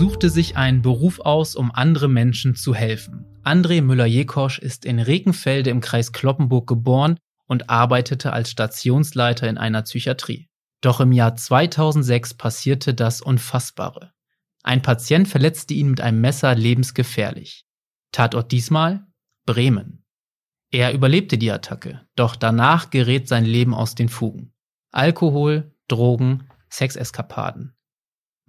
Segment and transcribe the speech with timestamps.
[0.00, 3.26] suchte sich einen Beruf aus, um andere Menschen zu helfen.
[3.44, 9.82] André Müller-Jekosch ist in Rekenfelde im Kreis Kloppenburg geboren und arbeitete als Stationsleiter in einer
[9.82, 10.48] Psychiatrie.
[10.80, 14.12] Doch im Jahr 2006 passierte das Unfassbare.
[14.62, 17.66] Ein Patient verletzte ihn mit einem Messer lebensgefährlich.
[18.10, 19.06] Tatort diesmal
[19.44, 20.06] Bremen.
[20.70, 24.54] Er überlebte die Attacke, doch danach gerät sein Leben aus den Fugen.
[24.92, 27.74] Alkohol, Drogen, Sexeskapaden.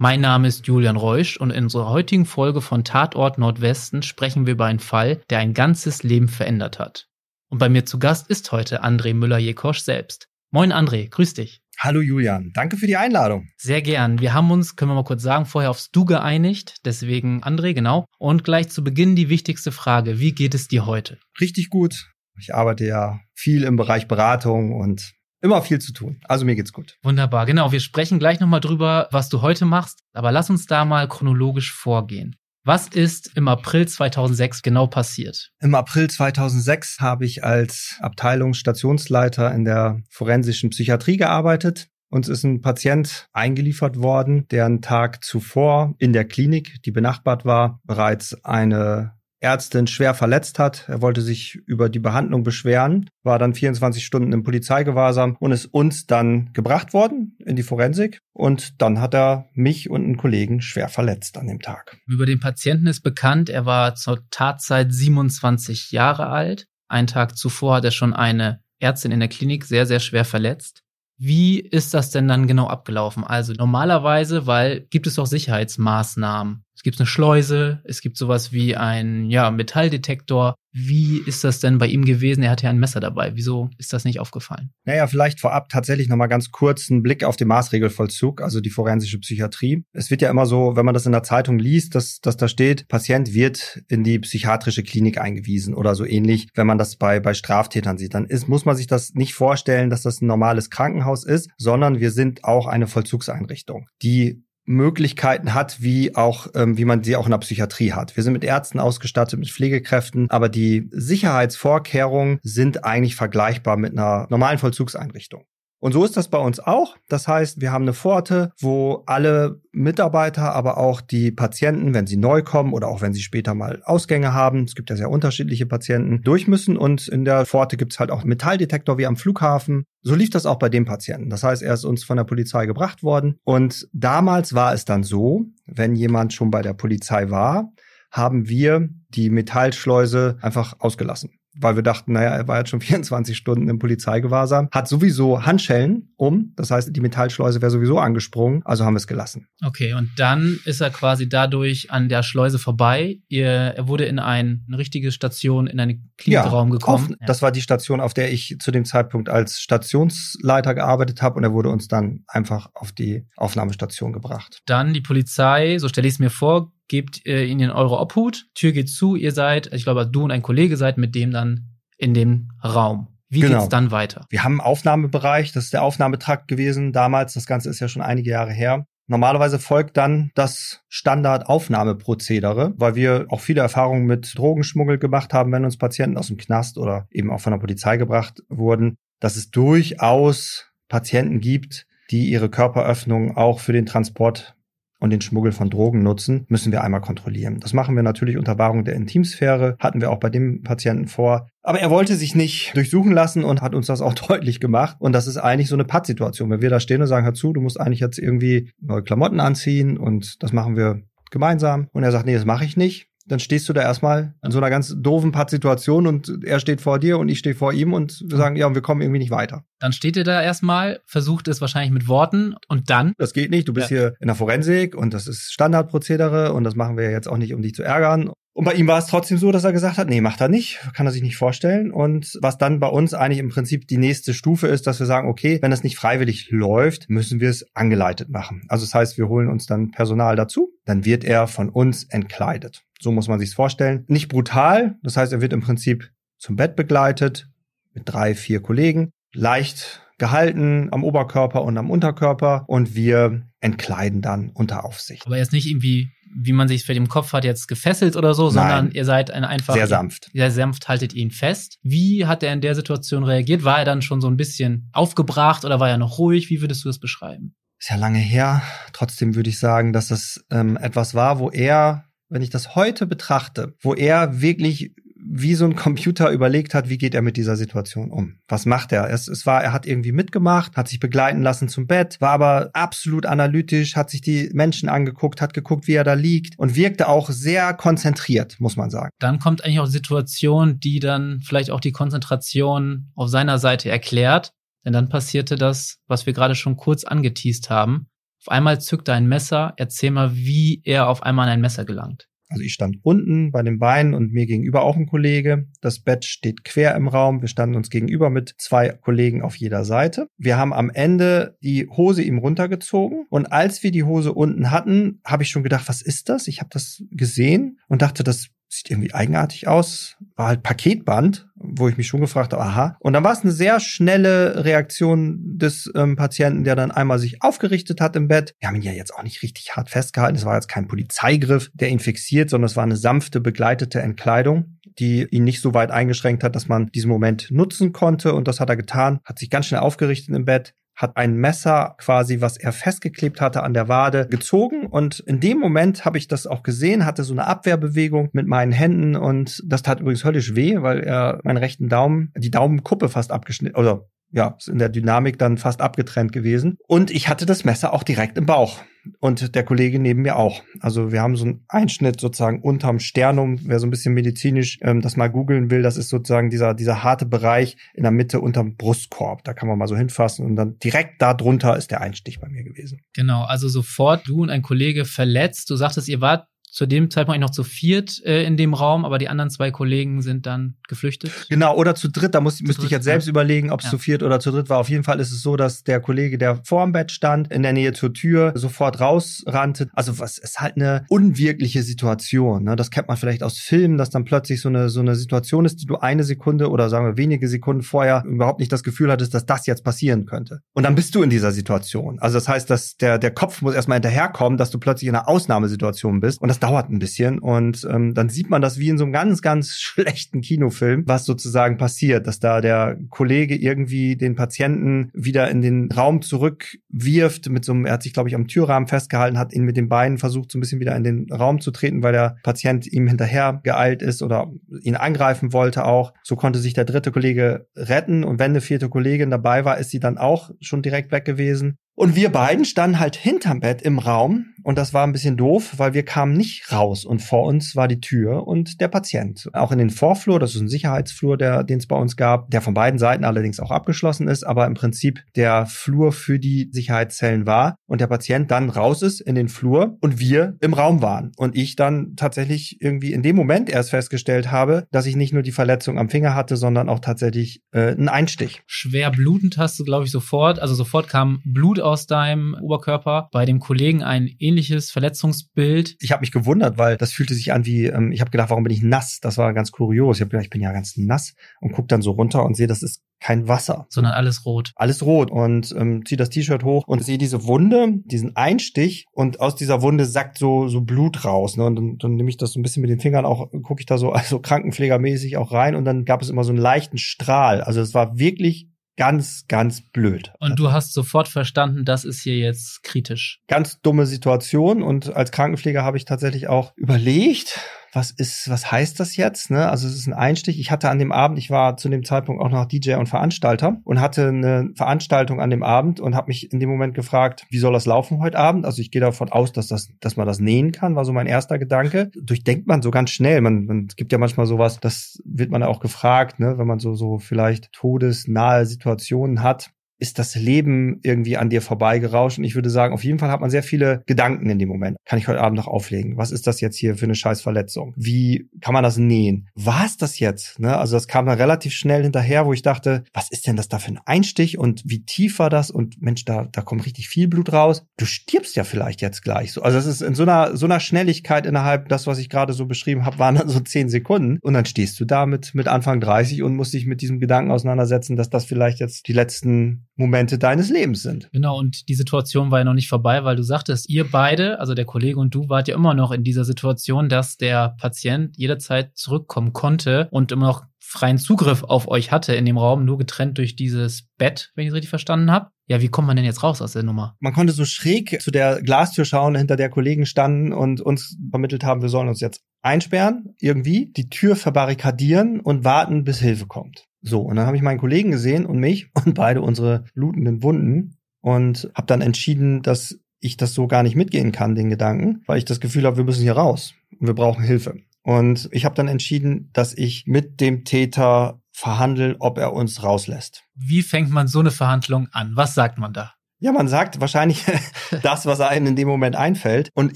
[0.04, 4.54] Mein Name ist Julian Reusch und in unserer heutigen Folge von Tatort Nordwesten sprechen wir
[4.54, 7.08] über einen Fall, der ein ganzes Leben verändert hat.
[7.52, 10.28] Und bei mir zu Gast ist heute André Müller-Jekosch selbst.
[10.50, 11.62] Moin André, grüß dich.
[11.78, 13.50] Hallo Julian, danke für die Einladung.
[13.58, 14.20] Sehr gern.
[14.20, 16.78] Wir haben uns, können wir mal kurz sagen, vorher aufs Du geeinigt.
[16.84, 18.06] Deswegen André, genau.
[18.18, 20.20] Und gleich zu Beginn die wichtigste Frage.
[20.20, 21.20] Wie geht es dir heute?
[21.40, 22.08] Richtig gut.
[22.40, 26.20] Ich arbeite ja viel im Bereich Beratung und immer viel zu tun.
[26.26, 26.98] Also mir geht's gut.
[27.04, 27.46] Wunderbar.
[27.46, 27.72] Genau.
[27.72, 30.00] Wir sprechen gleich nochmal drüber, was du heute machst.
[30.14, 32.36] Aber lass uns da mal chronologisch vorgehen.
[32.64, 35.52] Was ist im April 2006 genau passiert?
[35.62, 41.88] Im April 2006 habe ich als Abteilungsstationsleiter in der forensischen Psychiatrie gearbeitet.
[42.12, 47.46] Uns ist ein Patient eingeliefert worden, der einen Tag zuvor in der Klinik, die benachbart
[47.46, 50.86] war, bereits eine Ärztin schwer verletzt hat.
[50.88, 55.66] Er wollte sich über die Behandlung beschweren, war dann 24 Stunden im Polizeigewahrsam und ist
[55.66, 58.20] uns dann gebracht worden in die Forensik.
[58.34, 61.98] Und dann hat er mich und einen Kollegen schwer verletzt an dem Tag.
[62.08, 66.68] Über den Patienten ist bekannt, er war zur Tatzeit 27 Jahre alt.
[66.88, 70.84] Einen Tag zuvor hat er schon eine Ärztin in der Klinik sehr, sehr schwer verletzt.
[71.24, 73.24] Wie ist das denn dann genau abgelaufen?
[73.24, 76.64] Also normalerweise, weil gibt es doch Sicherheitsmaßnahmen.
[76.82, 80.56] Es gibt eine Schleuse, es gibt sowas wie ein ja, Metalldetektor.
[80.74, 82.42] Wie ist das denn bei ihm gewesen?
[82.42, 83.36] Er hatte ja ein Messer dabei.
[83.36, 84.72] Wieso ist das nicht aufgefallen?
[84.84, 89.20] Naja, vielleicht vorab tatsächlich nochmal ganz kurz einen Blick auf den Maßregelvollzug, also die forensische
[89.20, 89.84] Psychiatrie.
[89.94, 92.48] Es wird ja immer so, wenn man das in der Zeitung liest, dass, dass da
[92.48, 96.48] steht, Patient wird in die psychiatrische Klinik eingewiesen oder so ähnlich.
[96.56, 99.92] Wenn man das bei, bei Straftätern sieht, dann ist, muss man sich das nicht vorstellen,
[99.92, 105.82] dass das ein normales Krankenhaus ist, sondern wir sind auch eine Vollzugseinrichtung, die Möglichkeiten hat,
[105.82, 108.16] wie auch, ähm, wie man sie auch in der Psychiatrie hat.
[108.16, 114.28] Wir sind mit Ärzten ausgestattet, mit Pflegekräften, aber die Sicherheitsvorkehrungen sind eigentlich vergleichbar mit einer
[114.30, 115.46] normalen Vollzugseinrichtung.
[115.82, 116.96] Und so ist das bei uns auch.
[117.10, 122.18] Das heißt, wir haben eine Pforte, wo alle Mitarbeiter, aber auch die Patienten, wenn sie
[122.18, 125.66] neu kommen oder auch wenn sie später mal Ausgänge haben, es gibt ja sehr unterschiedliche
[125.66, 126.78] Patienten, durch müssen.
[126.78, 129.86] Und in der Pforte gibt es halt auch Metalldetektor wie am Flughafen.
[130.04, 131.32] So lief das auch bei dem Patienten.
[131.32, 133.40] Das heißt, er ist uns von der Polizei gebracht worden.
[133.44, 137.72] Und damals war es dann so, wenn jemand schon bei der Polizei war,
[138.12, 143.36] haben wir die Metallschleuse einfach ausgelassen weil wir dachten, naja, er war jetzt schon 24
[143.36, 148.86] Stunden im Polizeigewahrsam, hat sowieso Handschellen um, das heißt, die Metallschleuse wäre sowieso angesprungen, also
[148.86, 149.48] haben wir es gelassen.
[149.64, 153.20] Okay, und dann ist er quasi dadurch an der Schleuse vorbei.
[153.30, 157.16] Er wurde in ein, eine richtige Station, in einen Klinikraum ja, gekommen.
[157.20, 161.36] Auf, das war die Station, auf der ich zu dem Zeitpunkt als Stationsleiter gearbeitet habe
[161.38, 164.62] und er wurde uns dann einfach auf die Aufnahmestation gebracht.
[164.66, 168.48] Dann die Polizei, so stelle ich es mir vor, gebt äh, ihn in eure Obhut,
[168.54, 171.70] Tür geht zu, ihr seid, ich glaube, du und ein Kollege seid mit dem dann
[171.98, 173.08] in dem Raum.
[173.30, 173.60] Wie genau.
[173.60, 174.26] geht's dann weiter?
[174.30, 178.02] Wir haben einen Aufnahmebereich, das ist der Aufnahmetrakt gewesen damals, das Ganze ist ja schon
[178.02, 178.86] einige Jahre her.
[179.08, 185.64] Normalerweise folgt dann das Standardaufnahmeprozedere, weil wir auch viele Erfahrungen mit Drogenschmuggel gemacht haben, wenn
[185.64, 189.50] uns Patienten aus dem Knast oder eben auch von der Polizei gebracht wurden, dass es
[189.50, 194.56] durchaus Patienten gibt, die ihre Körperöffnung auch für den Transport
[195.02, 197.60] und den Schmuggel von Drogen nutzen, müssen wir einmal kontrollieren.
[197.60, 201.48] Das machen wir natürlich unter Wahrung der Intimsphäre, hatten wir auch bei dem Patienten vor.
[201.64, 204.96] Aber er wollte sich nicht durchsuchen lassen und hat uns das auch deutlich gemacht.
[205.00, 206.50] Und das ist eigentlich so eine Pattsituation.
[206.50, 209.40] Wenn wir da stehen und sagen, hör zu, du musst eigentlich jetzt irgendwie neue Klamotten
[209.40, 211.02] anziehen und das machen wir
[211.32, 211.88] gemeinsam.
[211.92, 214.58] Und er sagt, nee, das mache ich nicht dann stehst du da erstmal in so
[214.58, 218.22] einer ganz doofen Pattsituation und er steht vor dir und ich stehe vor ihm und
[218.28, 219.64] wir sagen, ja, und wir kommen irgendwie nicht weiter.
[219.80, 223.14] Dann steht ihr da erstmal, versucht es wahrscheinlich mit Worten und dann?
[223.18, 223.98] Das geht nicht, du bist ja.
[223.98, 227.54] hier in der Forensik und das ist Standardprozedere und das machen wir jetzt auch nicht,
[227.54, 228.32] um dich zu ärgern.
[228.54, 230.80] Und bei ihm war es trotzdem so, dass er gesagt hat, nee, macht er nicht,
[230.94, 231.92] kann er sich nicht vorstellen.
[231.92, 235.30] Und was dann bei uns eigentlich im Prinzip die nächste Stufe ist, dass wir sagen,
[235.30, 238.64] okay, wenn das nicht freiwillig läuft, müssen wir es angeleitet machen.
[238.68, 242.84] Also das heißt, wir holen uns dann Personal dazu, dann wird er von uns entkleidet.
[243.00, 244.04] So muss man sich's vorstellen.
[244.08, 247.48] Nicht brutal, das heißt, er wird im Prinzip zum Bett begleitet
[247.94, 254.52] mit drei, vier Kollegen, leicht gehalten am Oberkörper und am Unterkörper und wir entkleiden dann
[254.54, 255.26] unter Aufsicht.
[255.26, 258.46] Aber jetzt nicht irgendwie, wie man sich für den Kopf hat, jetzt gefesselt oder so,
[258.46, 258.54] Nein.
[258.54, 260.30] sondern ihr seid ein einfach sehr sanft.
[260.34, 261.78] Sehr sanft haltet ihn fest.
[261.82, 263.64] Wie hat er in der Situation reagiert?
[263.64, 266.50] War er dann schon so ein bisschen aufgebracht oder war er noch ruhig?
[266.50, 267.56] Wie würdest du das beschreiben?
[267.82, 268.62] ist ja lange her.
[268.94, 273.08] Trotzdem würde ich sagen, dass das ähm, etwas war, wo er, wenn ich das heute
[273.08, 274.94] betrachte, wo er wirklich
[275.34, 278.40] wie so ein Computer überlegt hat, wie geht er mit dieser Situation um?
[278.48, 279.10] Was macht er?
[279.10, 282.70] Es, es war, er hat irgendwie mitgemacht, hat sich begleiten lassen zum Bett, war aber
[282.74, 287.08] absolut analytisch, hat sich die Menschen angeguckt, hat geguckt, wie er da liegt und wirkte
[287.08, 289.12] auch sehr konzentriert, muss man sagen.
[289.20, 294.52] Dann kommt eigentlich auch Situation, die dann vielleicht auch die Konzentration auf seiner Seite erklärt.
[294.84, 298.08] Denn dann passierte das, was wir gerade schon kurz angeteased haben.
[298.42, 299.74] Auf einmal zückt er ein Messer.
[299.78, 302.28] Erzähl mal, wie er auf einmal an ein Messer gelangt.
[302.52, 305.68] Also ich stand unten bei den Beinen und mir gegenüber auch ein Kollege.
[305.80, 307.42] Das Bett steht quer im Raum.
[307.42, 310.28] Wir standen uns gegenüber mit zwei Kollegen auf jeder Seite.
[310.38, 315.22] Wir haben am Ende die Hose ihm runtergezogen und als wir die Hose unten hatten,
[315.26, 316.48] habe ich schon gedacht, was ist das?
[316.48, 320.18] Ich habe das gesehen und dachte, das sieht irgendwie eigenartig aus.
[320.36, 322.98] War halt Paketband, wo ich mich schon gefragt habe, aha.
[323.00, 327.44] Und dann war es eine sehr schnelle Reaktion des ähm, Patienten, der dann einmal sich
[327.44, 328.56] aufgerichtet hat im Bett.
[328.60, 330.38] Wir haben ihn ja jetzt auch nicht richtig hart festgehalten.
[330.38, 334.78] Es war jetzt kein Polizeigriff, der ihn fixiert, sondern es war eine sanfte, begleitete Entkleidung
[335.00, 338.34] die ihn nicht so weit eingeschränkt hat, dass man diesen Moment nutzen konnte.
[338.34, 341.96] Und das hat er getan, hat sich ganz schnell aufgerichtet im Bett, hat ein Messer
[341.98, 344.86] quasi, was er festgeklebt hatte an der Wade, gezogen.
[344.86, 348.72] Und in dem Moment habe ich das auch gesehen, hatte so eine Abwehrbewegung mit meinen
[348.72, 353.32] Händen und das tat übrigens höllisch weh, weil er meinen rechten Daumen, die Daumenkuppe fast
[353.32, 356.78] abgeschnitten, oder ja, ist in der Dynamik dann fast abgetrennt gewesen.
[356.88, 358.80] Und ich hatte das Messer auch direkt im Bauch.
[359.20, 360.62] Und der Kollege neben mir auch.
[360.80, 363.60] Also wir haben so einen Einschnitt sozusagen unterm Sternum.
[363.64, 367.04] Wer so ein bisschen medizinisch ähm, das mal googeln will, das ist sozusagen dieser, dieser
[367.04, 369.44] harte Bereich in der Mitte unterm Brustkorb.
[369.44, 372.48] Da kann man mal so hinfassen und dann direkt da drunter ist der Einstich bei
[372.48, 373.02] mir gewesen.
[373.14, 375.72] Genau, also sofort du und ein Kollege verletzt.
[375.72, 379.18] Du sagtest, ihr wart zu dem Zeitpunkt noch zu viert äh, in dem Raum, aber
[379.18, 381.32] die anderen zwei Kollegen sind dann geflüchtet.
[381.50, 383.32] Genau, oder zu dritt, da muss, müsste ich jetzt selbst ja.
[383.32, 383.92] überlegen, ob es ja.
[383.92, 384.80] zu viert oder zu dritt war.
[384.80, 387.74] Auf jeden Fall ist es so, dass der Kollege, der vorm Bett stand, in der
[387.74, 389.90] Nähe zur Tür, sofort rausrannte.
[389.94, 392.64] Also was ist halt eine unwirkliche Situation.
[392.64, 392.78] Ne?
[392.78, 395.82] Das kennt man vielleicht aus Filmen, dass dann plötzlich so eine, so eine Situation ist,
[395.82, 399.34] die du eine Sekunde oder sagen wir wenige Sekunden vorher überhaupt nicht das Gefühl hattest,
[399.34, 400.62] dass das jetzt passieren könnte.
[400.74, 402.18] Und dann bist du in dieser Situation.
[402.20, 405.28] Also das heißt, dass der, der Kopf muss erstmal hinterherkommen, dass du plötzlich in einer
[405.28, 406.42] Ausnahmesituation bist.
[406.42, 409.14] Und das dauert ein bisschen und ähm, dann sieht man das wie in so einem
[409.14, 415.50] ganz, ganz schlechten Kinofilm, was sozusagen passiert, dass da der Kollege irgendwie den Patienten wieder
[415.50, 419.40] in den Raum zurückwirft mit so einem, er hat sich glaube ich am Türrahmen festgehalten,
[419.40, 422.04] hat ihn mit den Beinen versucht so ein bisschen wieder in den Raum zu treten,
[422.04, 426.14] weil der Patient ihm hinterher geeilt ist oder ihn angreifen wollte auch.
[426.24, 429.90] So konnte sich der dritte Kollege retten und wenn eine vierte Kollegin dabei war, ist
[429.90, 431.78] sie dann auch schon direkt weg gewesen.
[431.96, 435.74] Und wir beiden standen halt hinterm Bett im Raum und das war ein bisschen doof,
[435.78, 439.50] weil wir kamen nicht raus und vor uns war die Tür und der Patient.
[439.54, 442.62] Auch in den Vorflur, das ist ein Sicherheitsflur, der, den es bei uns gab, der
[442.62, 447.46] von beiden Seiten allerdings auch abgeschlossen ist, aber im Prinzip der Flur für die Sicherheitszellen
[447.46, 451.32] war und der Patient dann raus ist in den Flur und wir im Raum waren.
[451.38, 455.44] Und ich dann tatsächlich irgendwie in dem Moment erst festgestellt habe, dass ich nicht nur
[455.44, 458.62] die Verletzung am Finger hatte, sondern auch tatsächlich äh, einen Einstich.
[458.68, 460.60] Schwer blutend hast du, glaube ich, sofort.
[460.60, 463.30] Also sofort kam Blut aus deinem Oberkörper.
[463.32, 465.98] Bei dem Kollegen ein ähnliches Verletzungsbild.
[466.00, 468.64] Ich habe mich gewundert, weil das fühlte sich an wie, ähm, ich habe gedacht, warum
[468.64, 469.20] bin ich nass?
[469.22, 470.18] Das war ganz kurios.
[470.18, 472.68] Ich habe gedacht, ich bin ja ganz nass und guck dann so runter und sehe,
[472.68, 473.86] das ist kein Wasser.
[473.90, 474.72] Sondern alles rot.
[474.76, 479.40] Alles rot und ähm, ziehe das T-Shirt hoch und sehe diese Wunde, diesen Einstich und
[479.40, 481.56] aus dieser Wunde sackt so so Blut raus.
[481.56, 481.66] Ne?
[481.66, 483.86] Und dann, dann nehme ich das so ein bisschen mit den Fingern auch, gucke ich
[483.86, 487.62] da so also krankenpflegermäßig auch rein und dann gab es immer so einen leichten Strahl.
[487.62, 488.71] Also es war wirklich
[489.02, 490.32] ganz, ganz blöd.
[490.38, 493.40] Und du hast sofort verstanden, das ist hier jetzt kritisch.
[493.48, 497.60] Ganz dumme Situation und als Krankenpfleger habe ich tatsächlich auch überlegt,
[497.94, 499.52] was ist, was heißt das jetzt?
[499.52, 499.70] Ne?
[499.70, 500.60] Also es ist ein Einstich.
[500.60, 503.78] Ich hatte an dem Abend, ich war zu dem Zeitpunkt auch noch DJ und Veranstalter
[503.84, 507.60] und hatte eine Veranstaltung an dem Abend und habe mich in dem Moment gefragt, wie
[507.60, 508.66] soll das laufen heute Abend?
[508.66, 511.28] Also ich gehe davon aus, dass das, dass man das nähen kann, war so mein
[511.28, 512.12] erster Gedanke.
[512.16, 513.42] Durchdenkt man so ganz schnell.
[513.42, 516.94] Man, man gibt ja manchmal sowas, das wird man auch gefragt, ne, wenn man so
[516.94, 519.72] so vielleicht todesnahe Situationen hat
[520.02, 522.40] ist das Leben irgendwie an dir vorbeigerauscht.
[522.40, 524.98] Und ich würde sagen, auf jeden Fall hat man sehr viele Gedanken in dem Moment.
[525.06, 526.18] Kann ich heute Abend noch auflegen?
[526.18, 527.94] Was ist das jetzt hier für eine Scheißverletzung?
[527.96, 529.48] Wie kann man das nähen?
[529.54, 530.60] War es das jetzt?
[530.60, 530.76] Ne?
[530.76, 533.78] Also das kam dann relativ schnell hinterher, wo ich dachte, was ist denn das da
[533.78, 535.70] für ein Einstich und wie tief war das?
[535.70, 537.86] Und Mensch, da, da kommt richtig viel Blut raus.
[537.98, 539.52] Du stirbst ja vielleicht jetzt gleich.
[539.52, 542.54] So, also das ist in so einer, so einer Schnelligkeit innerhalb das, was ich gerade
[542.54, 544.40] so beschrieben habe, waren dann so zehn Sekunden.
[544.42, 547.52] Und dann stehst du da mit, mit Anfang 30 und musst dich mit diesem Gedanken
[547.52, 551.30] auseinandersetzen, dass das vielleicht jetzt die letzten Momente deines Lebens sind.
[551.32, 554.74] Genau, und die Situation war ja noch nicht vorbei, weil du sagtest, ihr beide, also
[554.74, 558.98] der Kollege und du, wart ja immer noch in dieser Situation, dass der Patient jederzeit
[558.98, 563.38] zurückkommen konnte und immer noch freien Zugriff auf euch hatte in dem Raum, nur getrennt
[563.38, 565.50] durch dieses Bett, wenn ich es richtig verstanden habe.
[565.68, 567.16] Ja, wie kommt man denn jetzt raus aus der Nummer?
[567.22, 571.64] Man konnte so schräg zu der Glastür schauen, hinter der Kollegen standen und uns vermittelt
[571.64, 576.88] haben, wir sollen uns jetzt einsperren, irgendwie, die Tür verbarrikadieren und warten, bis Hilfe kommt.
[577.02, 580.98] So, und dann habe ich meinen Kollegen gesehen und mich und beide unsere blutenden Wunden
[581.22, 585.38] und habe dann entschieden, dass ich das so gar nicht mitgehen kann, den Gedanken, weil
[585.38, 587.76] ich das Gefühl habe, wir müssen hier raus und wir brauchen Hilfe.
[588.04, 593.44] Und ich habe dann entschieden, dass ich mit dem Täter verhandle, ob er uns rauslässt.
[593.54, 595.34] Wie fängt man so eine Verhandlung an?
[595.36, 596.14] Was sagt man da?
[596.44, 597.46] Ja, man sagt wahrscheinlich
[598.02, 599.70] das, was einem in dem Moment einfällt.
[599.76, 599.96] Und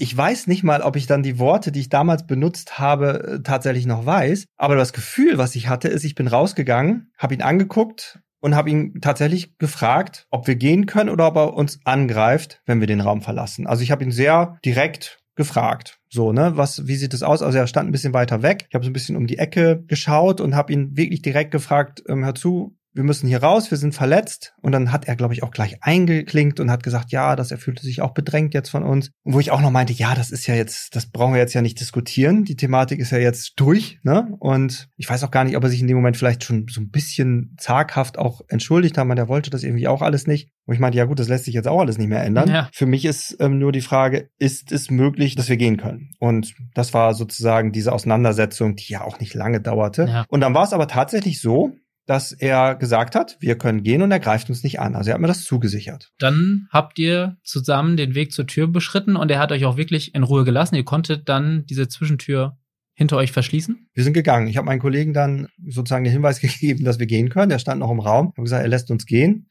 [0.00, 3.84] ich weiß nicht mal, ob ich dann die Worte, die ich damals benutzt habe, tatsächlich
[3.84, 4.46] noch weiß.
[4.56, 8.70] Aber das Gefühl, was ich hatte, ist, ich bin rausgegangen, habe ihn angeguckt und habe
[8.70, 13.00] ihn tatsächlich gefragt, ob wir gehen können oder ob er uns angreift, wenn wir den
[13.00, 13.66] Raum verlassen.
[13.66, 15.98] Also ich habe ihn sehr direkt gefragt.
[16.08, 17.42] So, ne, was, wie sieht es aus?
[17.42, 18.66] Also er stand ein bisschen weiter weg.
[18.68, 22.04] Ich habe so ein bisschen um die Ecke geschaut und habe ihn wirklich direkt gefragt,
[22.08, 24.54] ähm, hör zu, wir müssen hier raus, wir sind verletzt.
[24.62, 27.58] Und dann hat er, glaube ich, auch gleich eingeklinkt und hat gesagt, ja, dass er
[27.58, 29.10] fühlte sich auch bedrängt jetzt von uns.
[29.22, 31.52] Und wo ich auch noch meinte, ja, das ist ja jetzt, das brauchen wir jetzt
[31.52, 32.44] ja nicht diskutieren.
[32.44, 34.34] Die Thematik ist ja jetzt durch, ne?
[34.38, 36.80] Und ich weiß auch gar nicht, ob er sich in dem Moment vielleicht schon so
[36.80, 39.06] ein bisschen zaghaft auch entschuldigt hat.
[39.06, 40.50] Man, der wollte das irgendwie auch alles nicht.
[40.64, 42.48] Und ich meinte, ja gut, das lässt sich jetzt auch alles nicht mehr ändern.
[42.48, 42.68] Ja.
[42.72, 46.12] Für mich ist ähm, nur die Frage, ist es möglich, dass wir gehen können?
[46.18, 50.06] Und das war sozusagen diese Auseinandersetzung, die ja auch nicht lange dauerte.
[50.08, 50.24] Ja.
[50.28, 51.76] Und dann war es aber tatsächlich so,
[52.06, 54.94] dass er gesagt hat, wir können gehen und er greift uns nicht an.
[54.94, 56.12] Also er hat mir das zugesichert.
[56.18, 60.14] Dann habt ihr zusammen den Weg zur Tür beschritten und er hat euch auch wirklich
[60.14, 60.76] in Ruhe gelassen.
[60.76, 62.56] Ihr konntet dann diese Zwischentür
[62.96, 63.88] hinter euch verschließen?
[63.92, 64.48] Wir sind gegangen.
[64.48, 67.50] Ich habe meinen Kollegen dann sozusagen den Hinweis gegeben, dass wir gehen können.
[67.50, 68.30] Der stand noch im Raum.
[68.32, 69.48] Ich habe gesagt, er lässt uns gehen.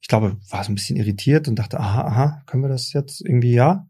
[0.00, 3.20] Ich glaube, war so ein bisschen irritiert und dachte, aha, aha, können wir das jetzt
[3.20, 3.87] irgendwie ja?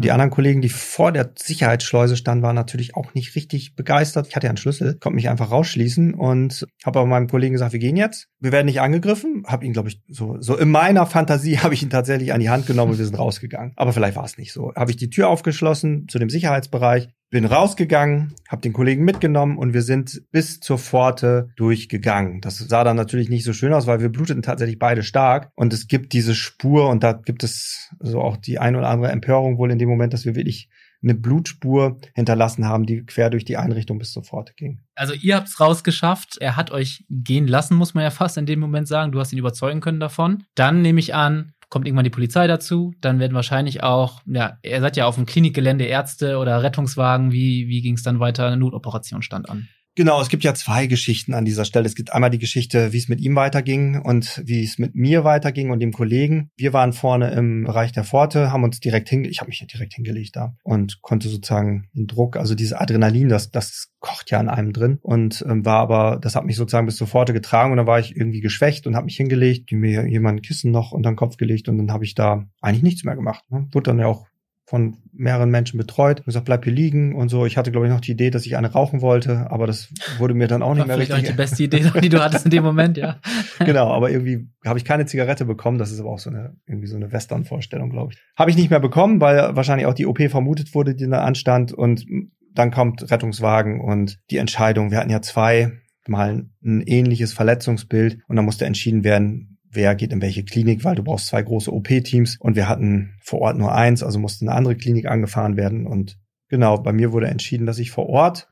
[0.00, 4.28] Und die anderen Kollegen, die vor der Sicherheitsschleuse standen, waren natürlich auch nicht richtig begeistert.
[4.28, 7.74] Ich hatte ja einen Schlüssel, konnte mich einfach rausschließen und habe aber meinem Kollegen gesagt,
[7.74, 8.28] wir gehen jetzt.
[8.38, 9.42] Wir werden nicht angegriffen.
[9.46, 12.48] Habe ihn, glaube ich, so, so in meiner Fantasie habe ich ihn tatsächlich an die
[12.48, 13.74] Hand genommen und wir sind rausgegangen.
[13.76, 14.72] Aber vielleicht war es nicht so.
[14.74, 19.72] Habe ich die Tür aufgeschlossen zu dem Sicherheitsbereich, bin rausgegangen, habe den Kollegen mitgenommen und
[19.72, 22.40] wir sind bis zur Pforte durchgegangen.
[22.40, 25.72] Das sah dann natürlich nicht so schön aus, weil wir bluteten tatsächlich beide stark und
[25.72, 29.58] es gibt diese Spur und da gibt es so auch die ein oder andere Empörung
[29.58, 30.68] wohl in dem Moment, dass wir wirklich
[31.02, 34.80] eine Blutspur hinterlassen haben, die quer durch die Einrichtung bis zur Pforte ging.
[34.94, 36.36] Also ihr habt es rausgeschafft.
[36.40, 39.12] Er hat euch gehen lassen, muss man ja fast in dem Moment sagen.
[39.12, 40.44] Du hast ihn überzeugen können davon.
[40.54, 44.80] Dann nehme ich an, kommt irgendwann die Polizei dazu, dann werden wahrscheinlich auch, ja, ihr
[44.80, 48.48] seid ja auf dem Klinikgelände Ärzte oder Rettungswagen, wie, wie ging es dann weiter?
[48.48, 49.68] Eine Notoperation stand an.
[49.96, 51.86] Genau, es gibt ja zwei Geschichten an dieser Stelle.
[51.86, 55.24] Es gibt einmal die Geschichte, wie es mit ihm weiterging und wie es mit mir
[55.24, 56.50] weiterging und dem Kollegen.
[56.56, 59.94] Wir waren vorne im Bereich der Pforte, haben uns direkt hin, ich habe mich direkt
[59.94, 64.48] hingelegt da und konnte sozusagen den Druck, also dieses Adrenalin, das das kocht ja an
[64.48, 67.76] einem drin und ähm, war aber, das hat mich sozusagen bis zur Pforte getragen und
[67.76, 71.10] dann war ich irgendwie geschwächt und habe mich hingelegt, mir jemand ein Kissen noch unter
[71.10, 73.44] den Kopf gelegt und dann habe ich da eigentlich nichts mehr gemacht.
[73.50, 73.68] Ne?
[73.72, 74.26] Wurde dann ja auch
[74.70, 76.20] von mehreren Menschen betreut.
[76.20, 77.44] Ich gesagt, bleib hier liegen und so.
[77.44, 80.32] Ich hatte, glaube ich, noch die Idee, dass ich eine rauchen wollte, aber das wurde
[80.32, 81.26] mir dann auch nicht War mehr richtig.
[81.26, 83.18] die beste Idee, die du hattest in dem Moment, ja.
[83.58, 85.78] genau, aber irgendwie habe ich keine Zigarette bekommen.
[85.78, 88.20] Das ist aber auch so eine irgendwie so eine Western-Vorstellung, glaube ich.
[88.36, 91.72] Habe ich nicht mehr bekommen, weil wahrscheinlich auch die OP vermutet wurde, die da anstand.
[91.72, 92.06] Und
[92.54, 94.92] dann kommt Rettungswagen und die Entscheidung.
[94.92, 95.72] Wir hatten ja zwei
[96.06, 100.96] mal ein ähnliches Verletzungsbild und dann musste entschieden werden, wer geht in welche Klinik, weil
[100.96, 104.54] du brauchst zwei große OP-Teams und wir hatten vor Ort nur eins, also musste eine
[104.54, 108.48] andere Klinik angefahren werden und genau, bei mir wurde entschieden, dass ich vor Ort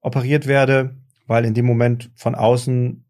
[0.00, 3.04] operiert werde, weil in dem Moment von außen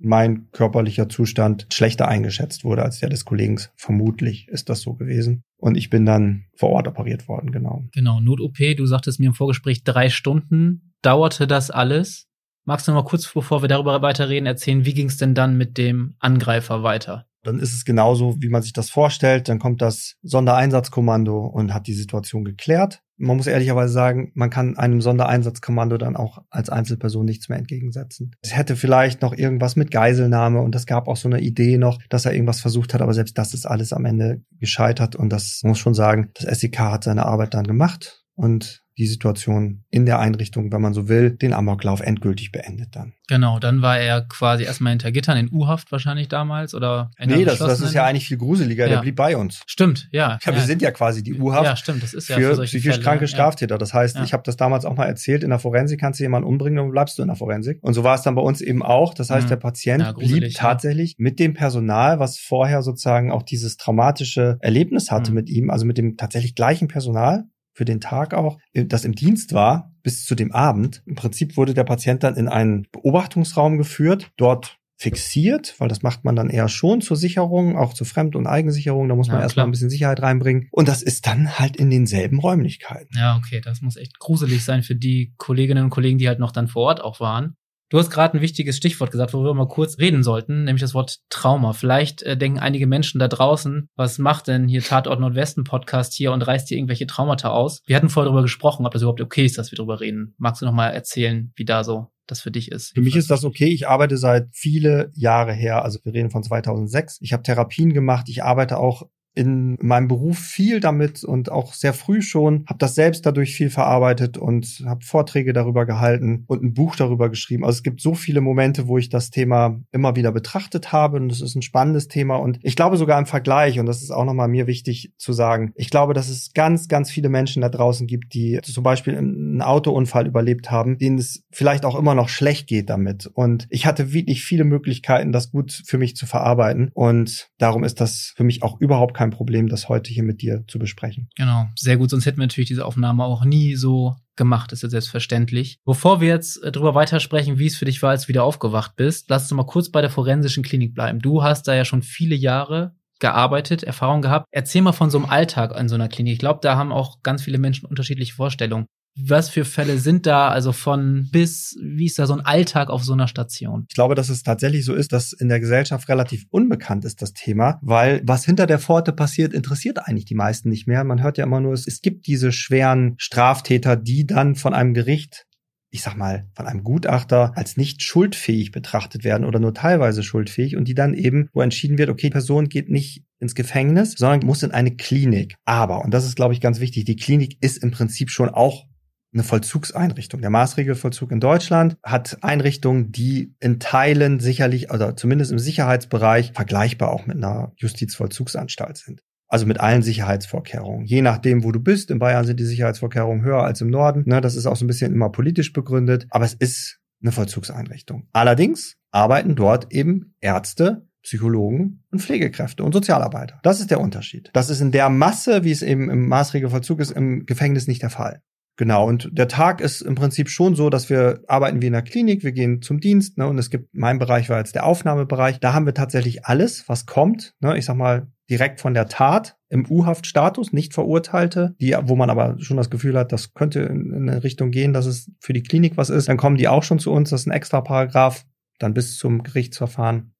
[0.00, 3.60] mein körperlicher Zustand schlechter eingeschätzt wurde als der des Kollegen.
[3.76, 5.42] Vermutlich ist das so gewesen.
[5.58, 7.84] Und ich bin dann vor Ort operiert worden, genau.
[7.92, 12.29] Genau, Not-OP, du sagtest mir im Vorgespräch, drei Stunden dauerte das alles.
[12.64, 15.56] Magst du noch mal kurz, bevor wir darüber weiterreden, erzählen, wie ging es denn dann
[15.56, 17.26] mit dem Angreifer weiter?
[17.42, 19.48] Dann ist es genauso, wie man sich das vorstellt.
[19.48, 23.00] Dann kommt das Sondereinsatzkommando und hat die Situation geklärt.
[23.16, 28.34] Man muss ehrlicherweise sagen, man kann einem Sondereinsatzkommando dann auch als Einzelperson nichts mehr entgegensetzen.
[28.40, 31.98] Es hätte vielleicht noch irgendwas mit Geiselnahme und es gab auch so eine Idee noch,
[32.08, 35.60] dass er irgendwas versucht hat, aber selbst das ist alles am Ende gescheitert und das
[35.64, 40.18] muss schon sagen, das SEK hat seine Arbeit dann gemacht und die Situation in der
[40.18, 43.14] Einrichtung, wenn man so will, den Amoklauf endgültig beendet dann.
[43.28, 47.58] Genau, dann war er quasi erstmal hinter Gittern in U-Haft wahrscheinlich damals oder Nee, das,
[47.58, 48.94] das ist ja eigentlich viel gruseliger, ja.
[48.94, 49.62] der blieb bei uns.
[49.66, 50.38] Stimmt, ja.
[50.44, 51.64] Ja, wir sind ja quasi die U-Haft.
[51.64, 53.78] Ja, stimmt, das ist ja für, für psychisch Fälle, kranke Straftäter.
[53.78, 56.48] Das heißt, ich habe das damals auch mal erzählt, in der Forensik kannst du jemanden
[56.48, 57.78] umbringen und bleibst du in der Forensik.
[57.82, 59.14] Und so war es dann bei uns eben auch.
[59.14, 59.50] Das heißt, mhm.
[59.50, 65.30] der Patient blieb tatsächlich mit dem Personal, was vorher sozusagen auch dieses traumatische Erlebnis hatte
[65.30, 65.36] mhm.
[65.36, 67.44] mit ihm, also mit dem tatsächlich gleichen Personal,
[67.80, 71.02] für den Tag auch, äh, das im Dienst war, bis zu dem Abend.
[71.06, 76.22] Im Prinzip wurde der Patient dann in einen Beobachtungsraum geführt, dort fixiert, weil das macht
[76.22, 79.08] man dann eher schon zur Sicherung, auch zur Fremd- und Eigensicherung.
[79.08, 80.68] Da muss man ja, erstmal ein bisschen Sicherheit reinbringen.
[80.72, 83.16] Und das ist dann halt in denselben Räumlichkeiten.
[83.16, 86.52] Ja, okay, das muss echt gruselig sein für die Kolleginnen und Kollegen, die halt noch
[86.52, 87.56] dann vor Ort auch waren.
[87.90, 90.94] Du hast gerade ein wichtiges Stichwort gesagt, worüber wir mal kurz reden sollten, nämlich das
[90.94, 91.72] Wort Trauma.
[91.72, 96.30] Vielleicht äh, denken einige Menschen da draußen, was macht denn hier Tatort Nordwesten Podcast hier
[96.30, 97.82] und reißt hier irgendwelche Traumata aus?
[97.86, 100.36] Wir hatten vorher darüber gesprochen, ob das überhaupt okay ist, dass wir darüber reden.
[100.38, 102.92] Magst du noch mal erzählen, wie da so das für dich ist?
[102.94, 103.66] Für mich ist das okay.
[103.66, 107.18] Ich arbeite seit viele Jahre her, also wir reden von 2006.
[107.22, 108.28] Ich habe Therapien gemacht.
[108.28, 112.94] Ich arbeite auch in meinem Beruf viel damit und auch sehr früh schon, habe das
[112.94, 117.64] selbst dadurch viel verarbeitet und habe Vorträge darüber gehalten und ein Buch darüber geschrieben.
[117.64, 121.30] Also es gibt so viele Momente, wo ich das Thema immer wieder betrachtet habe und
[121.30, 122.36] es ist ein spannendes Thema.
[122.36, 125.72] Und ich glaube sogar im Vergleich und das ist auch nochmal mir wichtig zu sagen,
[125.76, 129.62] ich glaube, dass es ganz, ganz viele Menschen da draußen gibt, die zum Beispiel einen
[129.62, 133.26] Autounfall überlebt haben, denen es vielleicht auch immer noch schlecht geht damit.
[133.26, 136.90] Und ich hatte wirklich viele Möglichkeiten, das gut für mich zu verarbeiten.
[136.94, 140.64] Und darum ist das für mich auch überhaupt kein Problem, das heute hier mit dir
[140.68, 141.28] zu besprechen.
[141.36, 142.10] Genau, sehr gut.
[142.10, 145.78] Sonst hätten wir natürlich diese Aufnahme auch nie so gemacht, ist ja selbstverständlich.
[145.84, 148.96] Bevor wir jetzt äh, darüber weitersprechen, wie es für dich war, als du wieder aufgewacht
[148.96, 151.18] bist, lass uns mal kurz bei der forensischen Klinik bleiben.
[151.18, 154.46] Du hast da ja schon viele Jahre gearbeitet, Erfahrung gehabt.
[154.50, 156.32] Erzähl mal von so einem Alltag an so einer Klinik.
[156.32, 158.86] Ich glaube, da haben auch ganz viele Menschen unterschiedliche Vorstellungen.
[159.16, 160.48] Was für Fälle sind da?
[160.48, 163.86] Also von bis, wie ist da so ein Alltag auf so einer Station?
[163.88, 167.32] Ich glaube, dass es tatsächlich so ist, dass in der Gesellschaft relativ unbekannt ist, das
[167.32, 171.04] Thema, weil was hinter der Pforte passiert, interessiert eigentlich die meisten nicht mehr.
[171.04, 175.46] Man hört ja immer nur, es, gibt diese schweren Straftäter, die dann von einem Gericht
[175.92, 180.76] ich sag mal, von einem Gutachter als nicht schuldfähig betrachtet werden oder nur teilweise schuldfähig
[180.76, 184.62] und die dann eben, wo entschieden wird, okay, Person geht nicht ins Gefängnis, sondern muss
[184.62, 185.56] in eine Klinik.
[185.64, 188.86] Aber, und das ist, glaube ich, ganz wichtig, die Klinik ist im Prinzip schon auch
[189.32, 190.40] eine Vollzugseinrichtung.
[190.40, 197.12] Der Maßregelvollzug in Deutschland hat Einrichtungen, die in Teilen sicherlich, oder zumindest im Sicherheitsbereich, vergleichbar
[197.12, 199.22] auch mit einer Justizvollzugsanstalt sind.
[199.48, 201.06] Also mit allen Sicherheitsvorkehrungen.
[201.06, 202.10] Je nachdem, wo du bist.
[202.10, 204.22] In Bayern sind die Sicherheitsvorkehrungen höher als im Norden.
[204.26, 206.26] Ne, das ist auch so ein bisschen immer politisch begründet.
[206.30, 208.28] Aber es ist eine Vollzugseinrichtung.
[208.32, 213.60] Allerdings arbeiten dort eben Ärzte, Psychologen und Pflegekräfte und Sozialarbeiter.
[213.62, 214.50] Das ist der Unterschied.
[214.54, 218.10] Das ist in der Masse, wie es eben im Maßregelvollzug ist, im Gefängnis nicht der
[218.10, 218.42] Fall.
[218.80, 222.00] Genau, und der Tag ist im Prinzip schon so, dass wir arbeiten wie in der
[222.00, 225.60] Klinik, wir gehen zum Dienst, ne, und es gibt, mein Bereich war jetzt der Aufnahmebereich,
[225.60, 229.58] da haben wir tatsächlich alles, was kommt, ne, ich sag mal, direkt von der Tat
[229.68, 234.14] im U-Haftstatus, nicht Verurteilte, die, wo man aber schon das Gefühl hat, das könnte in
[234.14, 236.98] eine Richtung gehen, dass es für die Klinik was ist, dann kommen die auch schon
[236.98, 238.46] zu uns, das ist ein extra Paragraph,
[238.78, 240.32] dann bis zum Gerichtsverfahren.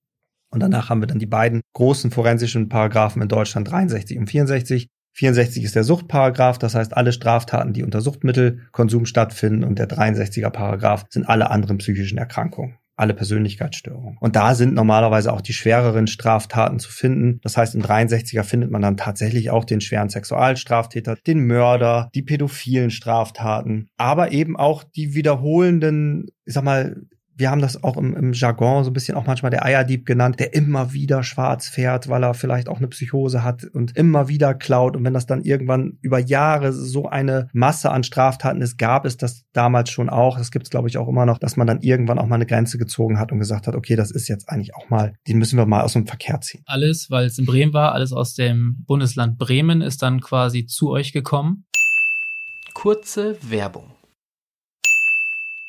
[0.50, 4.88] Und danach haben wir dann die beiden großen forensischen Paragraphen in Deutschland 63 und 64.
[5.14, 10.50] 64 ist der Suchtparagraph, das heißt alle Straftaten, die unter Suchtmittelkonsum stattfinden und der 63er
[10.50, 14.18] Paragraph sind alle anderen psychischen Erkrankungen alle Persönlichkeitsstörungen.
[14.20, 17.40] Und da sind normalerweise auch die schwereren Straftaten zu finden.
[17.42, 22.22] Das heißt, im 63er findet man dann tatsächlich auch den schweren Sexualstraftäter, den Mörder, die
[22.22, 26.96] pädophilen Straftaten, aber eben auch die wiederholenden, ich sag mal,
[27.40, 30.38] wir haben das auch im, im, Jargon so ein bisschen auch manchmal der Eierdieb genannt,
[30.38, 34.54] der immer wieder schwarz fährt, weil er vielleicht auch eine Psychose hat und immer wieder
[34.54, 34.96] klaut.
[34.96, 39.16] Und wenn das dann irgendwann über Jahre so eine Masse an Straftaten ist, gab es
[39.16, 40.38] das damals schon auch.
[40.38, 42.46] Das gibt es, glaube ich, auch immer noch, dass man dann irgendwann auch mal eine
[42.46, 45.56] Grenze gezogen hat und gesagt hat, okay, das ist jetzt eigentlich auch mal, den müssen
[45.56, 46.62] wir mal aus dem Verkehr ziehen.
[46.66, 50.90] Alles, weil es in Bremen war, alles aus dem Bundesland Bremen ist dann quasi zu
[50.90, 51.64] euch gekommen.
[52.74, 53.99] Kurze Werbung.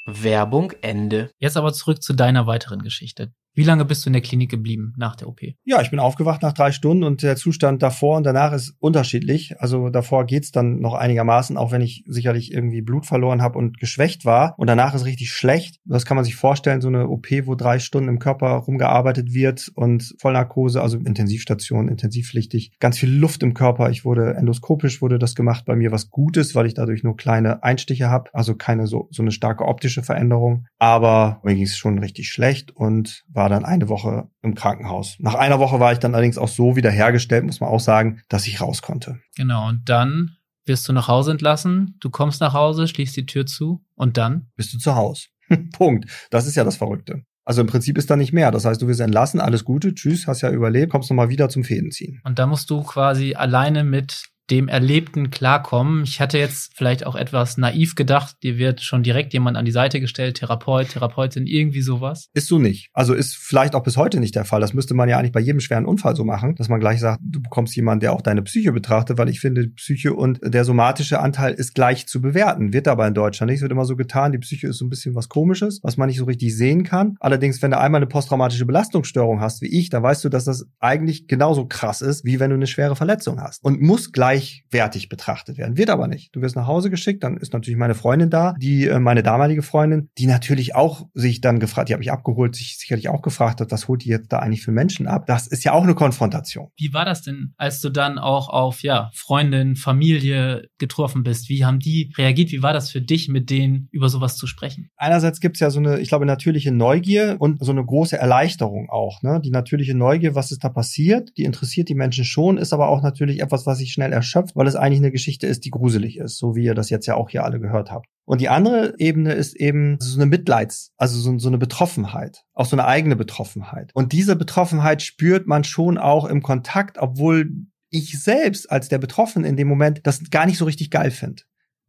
[0.06, 1.32] Werbung Ende.
[1.38, 3.34] Jetzt aber zurück zu deiner weiteren Geschichte.
[3.54, 5.42] Wie lange bist du in der Klinik geblieben nach der OP?
[5.66, 9.60] Ja, ich bin aufgewacht nach drei Stunden und der Zustand davor und danach ist unterschiedlich.
[9.60, 13.78] Also davor geht's dann noch einigermaßen, auch wenn ich sicherlich irgendwie Blut verloren habe und
[13.78, 14.56] geschwächt war.
[14.58, 15.80] Und danach ist richtig schlecht.
[15.84, 19.70] Das kann man sich vorstellen, so eine OP, wo drei Stunden im Körper rumgearbeitet wird
[19.76, 23.90] und Vollnarkose, also Intensivstation, intensivpflichtig, ganz viel Luft im Körper.
[23.90, 27.18] Ich wurde endoskopisch, wurde das gemacht bei mir, was gut ist, weil ich dadurch nur
[27.18, 30.68] kleine Einstiche habe, also keine so, so eine starke optische Veränderung.
[30.80, 35.16] Aber mir ging es schon richtig schlecht und war war dann eine Woche im Krankenhaus.
[35.18, 38.46] Nach einer Woche war ich dann allerdings auch so wiederhergestellt, muss man auch sagen, dass
[38.46, 39.20] ich raus konnte.
[39.36, 43.48] Genau, und dann wirst du nach Hause entlassen, du kommst nach Hause, schließt die Tür
[43.48, 44.52] zu und dann?
[44.58, 45.30] Bist du zu Hause.
[45.74, 46.06] Punkt.
[46.30, 47.24] Das ist ja das Verrückte.
[47.44, 48.52] Also im Prinzip ist da nicht mehr.
[48.52, 51.64] Das heißt, du wirst entlassen, alles Gute, tschüss, hast ja überlebt, kommst nochmal wieder zum
[51.64, 52.22] Fädenziehen.
[52.24, 56.04] Und da musst du quasi alleine mit dem Erlebten klarkommen.
[56.04, 59.72] Ich hatte jetzt vielleicht auch etwas naiv gedacht, dir wird schon direkt jemand an die
[59.72, 62.30] Seite gestellt, Therapeut, Therapeutin, irgendwie sowas.
[62.34, 62.90] Ist so nicht.
[62.94, 64.60] Also ist vielleicht auch bis heute nicht der Fall.
[64.60, 67.22] Das müsste man ja eigentlich bei jedem schweren Unfall so machen, dass man gleich sagt,
[67.24, 71.20] du bekommst jemanden, der auch deine Psyche betrachtet, weil ich finde, Psyche und der somatische
[71.20, 72.74] Anteil ist gleich zu bewerten.
[72.74, 73.60] Wird aber in Deutschland nicht.
[73.60, 76.08] Es wird immer so getan, die Psyche ist so ein bisschen was komisches, was man
[76.08, 77.16] nicht so richtig sehen kann.
[77.22, 80.66] Allerdings, wenn du einmal eine posttraumatische Belastungsstörung hast, wie ich, dann weißt du, dass das
[80.80, 83.64] eigentlich genauso krass ist, wie wenn du eine schwere Verletzung hast.
[83.64, 84.12] Und muss
[84.42, 85.78] gleichwertig betrachtet werden.
[85.78, 86.36] Wird aber nicht.
[86.36, 89.62] Du wirst nach Hause geschickt, dann ist natürlich meine Freundin da, die äh, meine damalige
[89.62, 93.62] Freundin, die natürlich auch sich dann gefragt, die habe ich abgeholt, sich sicherlich auch gefragt
[93.62, 95.26] hat, was holt die jetzt da eigentlich für Menschen ab?
[95.28, 96.70] Das ist ja auch eine Konfrontation.
[96.78, 101.50] Wie war das denn, als du dann auch auf ja Freundin, Familie getroffen bist?
[101.50, 102.52] Wie haben die reagiert?
[102.52, 104.90] Wie war das für dich, mit denen über sowas zu sprechen?
[104.98, 109.22] Einerseits gibt's ja so eine, ich glaube, natürliche Neugier und so eine große Erleichterung auch.
[109.22, 109.42] Ne?
[109.44, 113.02] Die natürliche Neugier, was ist da passiert, die interessiert die Menschen schon, ist aber auch
[113.02, 116.38] natürlich etwas, was sich schnell erschöpft, weil es eigentlich eine Geschichte ist, die gruselig ist,
[116.38, 118.08] so wie ihr das jetzt ja auch hier alle gehört habt.
[118.26, 122.66] Und die andere Ebene ist eben so eine Mitleids, also so, so, eine Betroffenheit, auch
[122.66, 123.92] so eine eigene Betroffenheit.
[123.94, 127.52] Und diese Betroffenheit spürt man schon auch im Kontakt, obwohl
[127.90, 131.44] ich selbst als der Betroffene in dem Moment das gar nicht so richtig geil finde.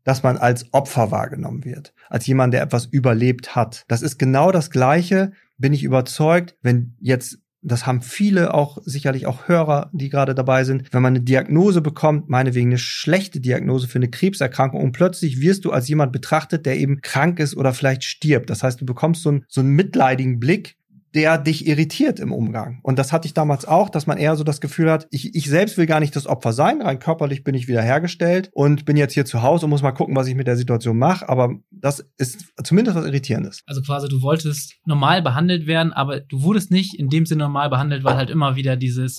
[0.04, 3.84] Dass man als Opfer wahrgenommen wird, als jemand, der etwas überlebt hat.
[3.86, 9.26] Das ist genau das Gleiche, bin ich überzeugt, wenn jetzt das haben viele auch sicherlich
[9.26, 13.86] auch Hörer, die gerade dabei sind, wenn man eine Diagnose bekommt, meinetwegen eine schlechte Diagnose
[13.86, 17.72] für eine Krebserkrankung und plötzlich wirst du als jemand betrachtet, der eben krank ist oder
[17.72, 18.50] vielleicht stirbt.
[18.50, 20.76] Das heißt, du bekommst so einen, so einen mitleidigen Blick
[21.14, 22.80] der dich irritiert im Umgang.
[22.82, 25.48] Und das hatte ich damals auch, dass man eher so das Gefühl hat, ich, ich
[25.48, 28.96] selbst will gar nicht das Opfer sein, rein körperlich bin ich wieder hergestellt und bin
[28.96, 31.28] jetzt hier zu Hause und muss mal gucken, was ich mit der Situation mache.
[31.28, 33.62] Aber das ist zumindest was Irritierendes.
[33.66, 37.68] Also quasi, du wolltest normal behandelt werden, aber du wurdest nicht in dem Sinne normal
[37.68, 39.18] behandelt, weil halt immer wieder dieses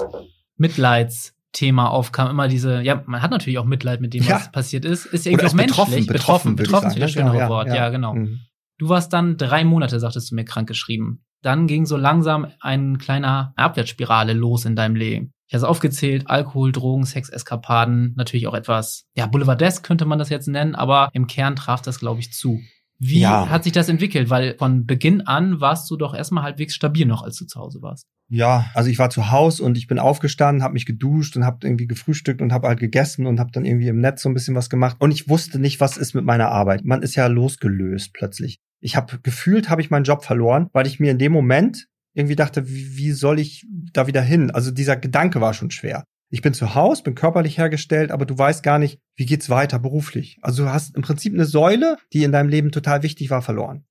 [0.57, 4.85] Mitleids Thema aufkam, immer diese, ja, man hat natürlich auch Mitleid mit dem, was passiert
[4.85, 5.05] ist.
[5.05, 5.77] Ist irgendwie auch menschlich.
[5.77, 8.15] Betroffen, betroffen, betroffen ist das schönere ja, Wort, ja, ja genau.
[8.15, 8.39] Mhm.
[8.77, 12.97] Du warst dann drei Monate, sagtest du mir, krank geschrieben dann ging so langsam ein
[12.97, 15.33] kleiner Abwärtsspirale los in deinem Leben.
[15.47, 20.17] Ich habe es aufgezählt, Alkohol, Drogen, Sex, Eskapaden, natürlich auch etwas, ja, Boulevardesk könnte man
[20.17, 22.59] das jetzt nennen, aber im Kern traf das, glaube ich, zu.
[22.99, 23.49] Wie ja.
[23.49, 24.29] hat sich das entwickelt?
[24.29, 27.81] Weil von Beginn an warst du doch erstmal halbwegs stabil noch, als du zu Hause
[27.81, 28.07] warst.
[28.29, 31.67] Ja, also ich war zu Hause und ich bin aufgestanden, habe mich geduscht und habe
[31.67, 34.55] irgendwie gefrühstückt und habe halt gegessen und habe dann irgendwie im Netz so ein bisschen
[34.55, 36.85] was gemacht und ich wusste nicht, was ist mit meiner Arbeit.
[36.85, 38.59] Man ist ja losgelöst plötzlich.
[38.79, 42.35] Ich habe gefühlt, habe ich meinen Job verloren, weil ich mir in dem Moment irgendwie
[42.35, 44.51] dachte, wie, wie soll ich da wieder hin?
[44.51, 46.05] Also dieser Gedanke war schon schwer.
[46.33, 49.77] Ich bin zu Hause, bin körperlich hergestellt, aber du weißt gar nicht, wie geht's weiter
[49.77, 50.39] beruflich.
[50.41, 53.85] Also du hast im Prinzip eine Säule, die in deinem Leben total wichtig war, verloren.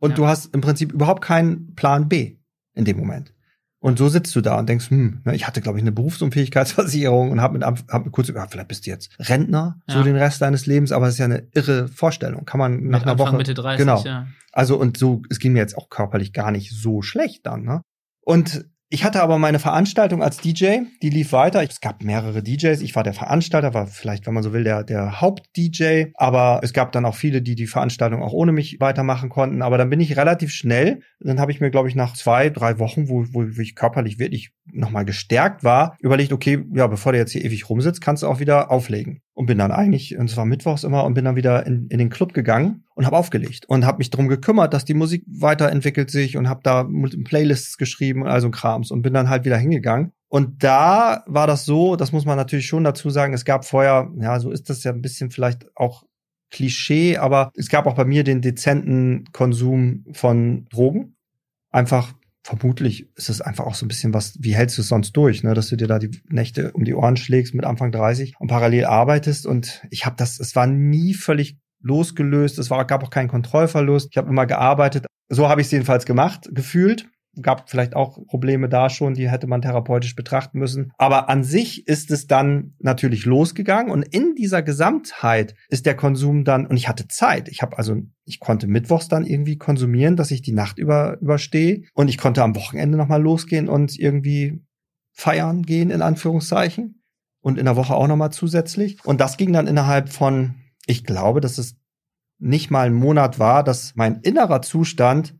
[0.00, 0.16] Und ja.
[0.16, 2.38] du hast im Prinzip überhaupt keinen Plan B
[2.74, 3.32] in dem Moment.
[3.78, 7.40] Und so sitzt du da und denkst, hm, ich hatte, glaube ich, eine Berufsunfähigkeitsversicherung und
[7.40, 9.94] habe mit, hab mit kurz gesagt, vielleicht bist du jetzt Rentner, ja.
[9.94, 12.44] so den Rest deines Lebens, aber es ist ja eine irre Vorstellung.
[12.44, 13.36] Kann man nach mit einer Anfang, Woche.
[13.36, 14.02] Mitte 30, genau.
[14.02, 14.26] Ja.
[14.50, 17.82] Also, und so, es ging mir jetzt auch körperlich gar nicht so schlecht dann, ne?
[18.20, 21.62] Und ich hatte aber meine Veranstaltung als DJ, die lief weiter.
[21.62, 22.80] Es gab mehrere DJs.
[22.80, 26.06] Ich war der Veranstalter, war vielleicht, wenn man so will, der, der Haupt-DJ.
[26.14, 29.60] Aber es gab dann auch viele, die die Veranstaltung auch ohne mich weitermachen konnten.
[29.60, 31.00] Aber dann bin ich relativ schnell.
[31.20, 34.52] Dann habe ich mir, glaube ich, nach zwei, drei Wochen, wo, wo ich körperlich wirklich
[34.72, 38.40] nochmal gestärkt war, überlegt, okay, ja, bevor du jetzt hier ewig rumsitzt, kannst du auch
[38.40, 39.20] wieder auflegen.
[39.38, 41.98] Und bin dann eigentlich, und es war mittwochs immer, und bin dann wieder in, in
[41.98, 46.10] den Club gegangen und habe aufgelegt und habe mich darum gekümmert, dass die Musik weiterentwickelt
[46.10, 46.88] sich und habe da
[47.22, 50.10] Playlists geschrieben und all so Krams und bin dann halt wieder hingegangen.
[50.26, 54.10] Und da war das so, das muss man natürlich schon dazu sagen, es gab vorher,
[54.20, 56.02] ja, so ist das ja ein bisschen vielleicht auch
[56.50, 61.14] Klischee, aber es gab auch bei mir den dezenten Konsum von Drogen.
[61.70, 62.12] Einfach
[62.48, 65.42] vermutlich ist es einfach auch so ein bisschen was, wie hältst du es sonst durch,
[65.42, 65.52] ne?
[65.52, 68.86] dass du dir da die Nächte um die Ohren schlägst mit Anfang 30 und parallel
[68.86, 73.28] arbeitest und ich habe das, es war nie völlig losgelöst, es war, gab auch keinen
[73.28, 77.06] Kontrollverlust, ich habe immer gearbeitet, so habe ich es jedenfalls gemacht, gefühlt
[77.42, 80.92] gab vielleicht auch Probleme da schon, die hätte man therapeutisch betrachten müssen.
[80.98, 86.44] Aber an sich ist es dann natürlich losgegangen und in dieser Gesamtheit ist der Konsum
[86.44, 87.48] dann, und ich hatte Zeit.
[87.48, 91.84] Ich habe also, ich konnte mittwochs dann irgendwie konsumieren, dass ich die Nacht über überstehe
[91.94, 94.62] und ich konnte am Wochenende nochmal losgehen und irgendwie
[95.12, 96.94] feiern gehen, in Anführungszeichen.
[97.40, 98.98] Und in der Woche auch nochmal zusätzlich.
[99.04, 101.76] Und das ging dann innerhalb von, ich glaube, dass es
[102.38, 105.36] nicht mal ein Monat war, dass mein innerer Zustand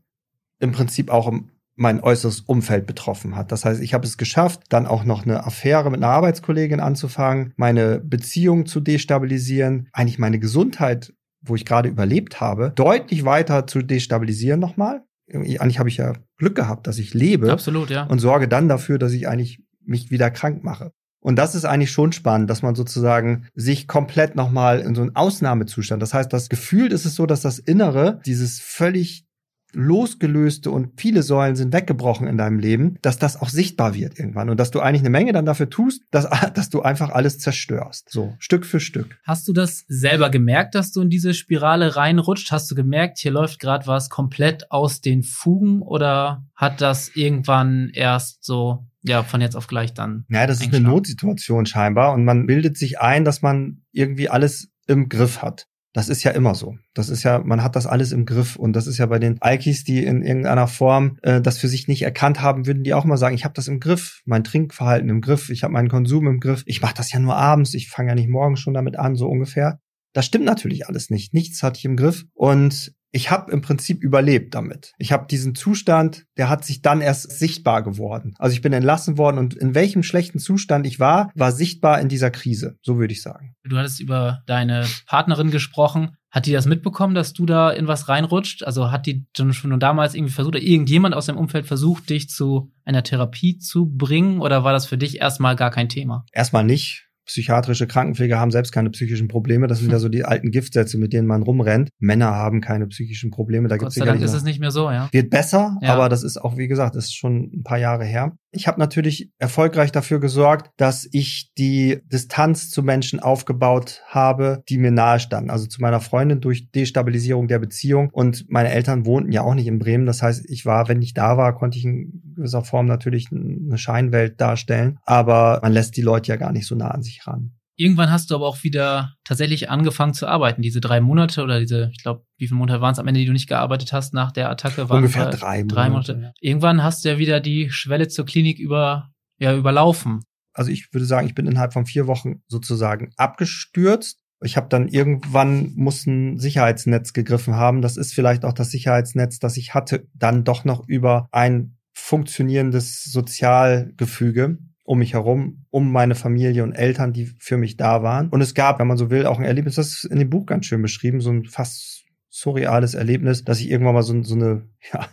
[0.60, 1.32] im Prinzip auch
[1.74, 3.52] mein äußeres Umfeld betroffen hat.
[3.52, 7.52] Das heißt, ich habe es geschafft, dann auch noch eine Affäre mit einer Arbeitskollegin anzufangen,
[7.56, 13.82] meine Beziehung zu destabilisieren, eigentlich meine Gesundheit, wo ich gerade überlebt habe, deutlich weiter zu
[13.82, 15.02] destabilisieren nochmal.
[15.32, 17.52] Eigentlich habe ich ja Glück gehabt, dass ich lebe.
[17.52, 18.04] Absolut, ja.
[18.04, 20.92] Und sorge dann dafür, dass ich eigentlich mich wieder krank mache.
[21.20, 25.16] Und das ist eigentlich schon spannend, dass man sozusagen sich komplett nochmal in so einen
[25.16, 26.00] Ausnahmezustand.
[26.00, 29.26] Das heißt, das Gefühl ist es so, dass das Innere, dieses völlig
[29.72, 34.48] losgelöste und viele Säulen sind weggebrochen in deinem Leben, dass das auch sichtbar wird irgendwann
[34.48, 38.10] und dass du eigentlich eine Menge dann dafür tust, dass, dass du einfach alles zerstörst.
[38.10, 39.18] So, Stück für Stück.
[39.24, 42.50] Hast du das selber gemerkt, dass du in diese Spirale reinrutscht?
[42.50, 47.90] Hast du gemerkt, hier läuft gerade was komplett aus den Fugen oder hat das irgendwann
[47.92, 50.24] erst so ja, von jetzt auf gleich dann.
[50.28, 54.70] Ja, das ist eine Notsituation scheinbar und man bildet sich ein, dass man irgendwie alles
[54.86, 55.67] im Griff hat.
[55.94, 56.76] Das ist ja immer so.
[56.94, 58.56] Das ist ja, man hat das alles im Griff.
[58.56, 61.88] Und das ist ja bei den Alkis, die in irgendeiner Form äh, das für sich
[61.88, 65.08] nicht erkannt haben, würden die auch mal sagen, ich habe das im Griff, mein Trinkverhalten
[65.08, 67.88] im Griff, ich habe meinen Konsum im Griff, ich mache das ja nur abends, ich
[67.88, 69.80] fange ja nicht morgens schon damit an, so ungefähr.
[70.12, 71.32] Das stimmt natürlich alles nicht.
[71.34, 72.24] Nichts hatte ich im Griff.
[72.34, 74.92] Und ich habe im Prinzip überlebt damit.
[74.98, 78.34] Ich habe diesen Zustand, der hat sich dann erst sichtbar geworden.
[78.38, 82.08] Also ich bin entlassen worden und in welchem schlechten Zustand ich war, war sichtbar in
[82.08, 82.76] dieser Krise.
[82.82, 83.54] So würde ich sagen.
[83.64, 86.16] Du hattest über deine Partnerin gesprochen.
[86.30, 88.62] Hat die das mitbekommen, dass du da in was reinrutscht?
[88.62, 92.70] Also hat die schon damals irgendwie versucht, oder irgendjemand aus deinem Umfeld versucht, dich zu
[92.84, 94.40] einer Therapie zu bringen?
[94.40, 96.26] Oder war das für dich erstmal gar kein Thema?
[96.32, 99.66] Erstmal nicht psychiatrische Krankenpfleger haben selbst keine psychischen Probleme.
[99.66, 101.90] Das sind ja so die alten Giftsätze, mit denen man rumrennt.
[101.98, 103.68] Männer haben keine psychischen Probleme.
[103.68, 105.08] Da Gott sei Dank ist es nicht mehr so, ja.
[105.12, 105.94] Wird besser, ja.
[105.94, 108.32] aber das ist auch, wie gesagt, ist schon ein paar Jahre her.
[108.50, 114.78] Ich habe natürlich erfolgreich dafür gesorgt, dass ich die Distanz zu Menschen aufgebaut habe, die
[114.78, 115.50] mir nahe standen.
[115.50, 118.08] Also zu meiner Freundin durch Destabilisierung der Beziehung.
[118.10, 120.06] Und meine Eltern wohnten ja auch nicht in Bremen.
[120.06, 123.76] Das heißt, ich war, wenn ich da war, konnte ich in gewisser Form natürlich eine
[123.76, 124.98] Scheinwelt darstellen.
[125.04, 127.58] Aber man lässt die Leute ja gar nicht so nah an sich ran.
[127.80, 130.62] Irgendwann hast du aber auch wieder tatsächlich angefangen zu arbeiten.
[130.62, 133.26] Diese drei Monate oder diese, ich glaube, wie viele Monate waren es am Ende, die
[133.26, 134.88] du nicht gearbeitet hast nach der Attacke?
[134.88, 136.14] Waren Ungefähr drei, drei Monate.
[136.14, 136.34] Monate.
[136.40, 140.22] Irgendwann hast du ja wieder die Schwelle zur Klinik über, ja, überlaufen.
[140.52, 144.18] Also ich würde sagen, ich bin innerhalb von vier Wochen sozusagen abgestürzt.
[144.42, 147.80] Ich habe dann irgendwann muss ein Sicherheitsnetz gegriffen haben.
[147.80, 153.04] Das ist vielleicht auch das Sicherheitsnetz, das ich hatte, dann doch noch über ein funktionierendes
[153.04, 158.30] Sozialgefüge um mich herum, um meine Familie und Eltern, die für mich da waren.
[158.30, 160.46] Und es gab, wenn man so will, auch ein Erlebnis, das ist in dem Buch
[160.46, 164.62] ganz schön beschrieben, so ein fast surreales Erlebnis, dass ich irgendwann mal so, so eine,
[164.92, 165.06] ja,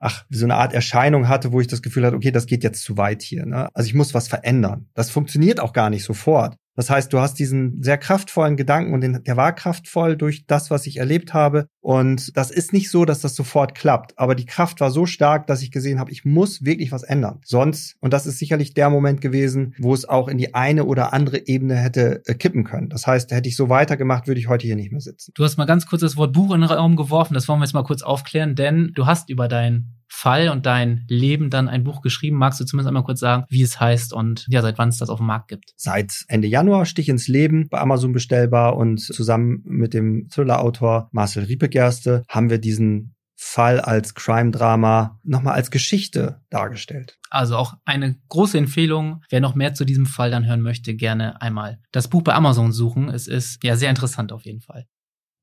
[0.00, 2.82] ach, so eine Art Erscheinung hatte, wo ich das Gefühl hatte, okay, das geht jetzt
[2.82, 3.44] zu weit hier.
[3.44, 3.68] Ne?
[3.74, 4.88] Also ich muss was verändern.
[4.94, 6.56] Das funktioniert auch gar nicht sofort.
[6.78, 10.70] Das heißt, du hast diesen sehr kraftvollen Gedanken und den, der war kraftvoll durch das,
[10.70, 11.66] was ich erlebt habe.
[11.80, 14.16] Und das ist nicht so, dass das sofort klappt.
[14.16, 17.40] Aber die Kraft war so stark, dass ich gesehen habe, ich muss wirklich was ändern.
[17.44, 21.12] Sonst, und das ist sicherlich der Moment gewesen, wo es auch in die eine oder
[21.12, 22.90] andere Ebene hätte äh, kippen können.
[22.90, 25.32] Das heißt, hätte ich so weitergemacht, würde ich heute hier nicht mehr sitzen.
[25.34, 27.34] Du hast mal ganz kurz das Wort Buch in den Raum geworfen.
[27.34, 31.04] Das wollen wir jetzt mal kurz aufklären, denn du hast über dein Fall und dein
[31.08, 32.36] Leben dann ein Buch geschrieben.
[32.36, 35.10] Magst du zumindest einmal kurz sagen, wie es heißt und ja, seit wann es das
[35.10, 35.72] auf dem Markt gibt?
[35.76, 41.44] Seit Ende Januar Stich ins Leben bei Amazon bestellbar und zusammen mit dem Thriller-Autor Marcel
[41.44, 47.18] Riepegerste haben wir diesen Fall als Crime-Drama nochmal als Geschichte dargestellt.
[47.30, 49.22] Also auch eine große Empfehlung.
[49.30, 52.72] Wer noch mehr zu diesem Fall dann hören möchte, gerne einmal das Buch bei Amazon
[52.72, 53.08] suchen.
[53.08, 54.86] Es ist ja sehr interessant auf jeden Fall.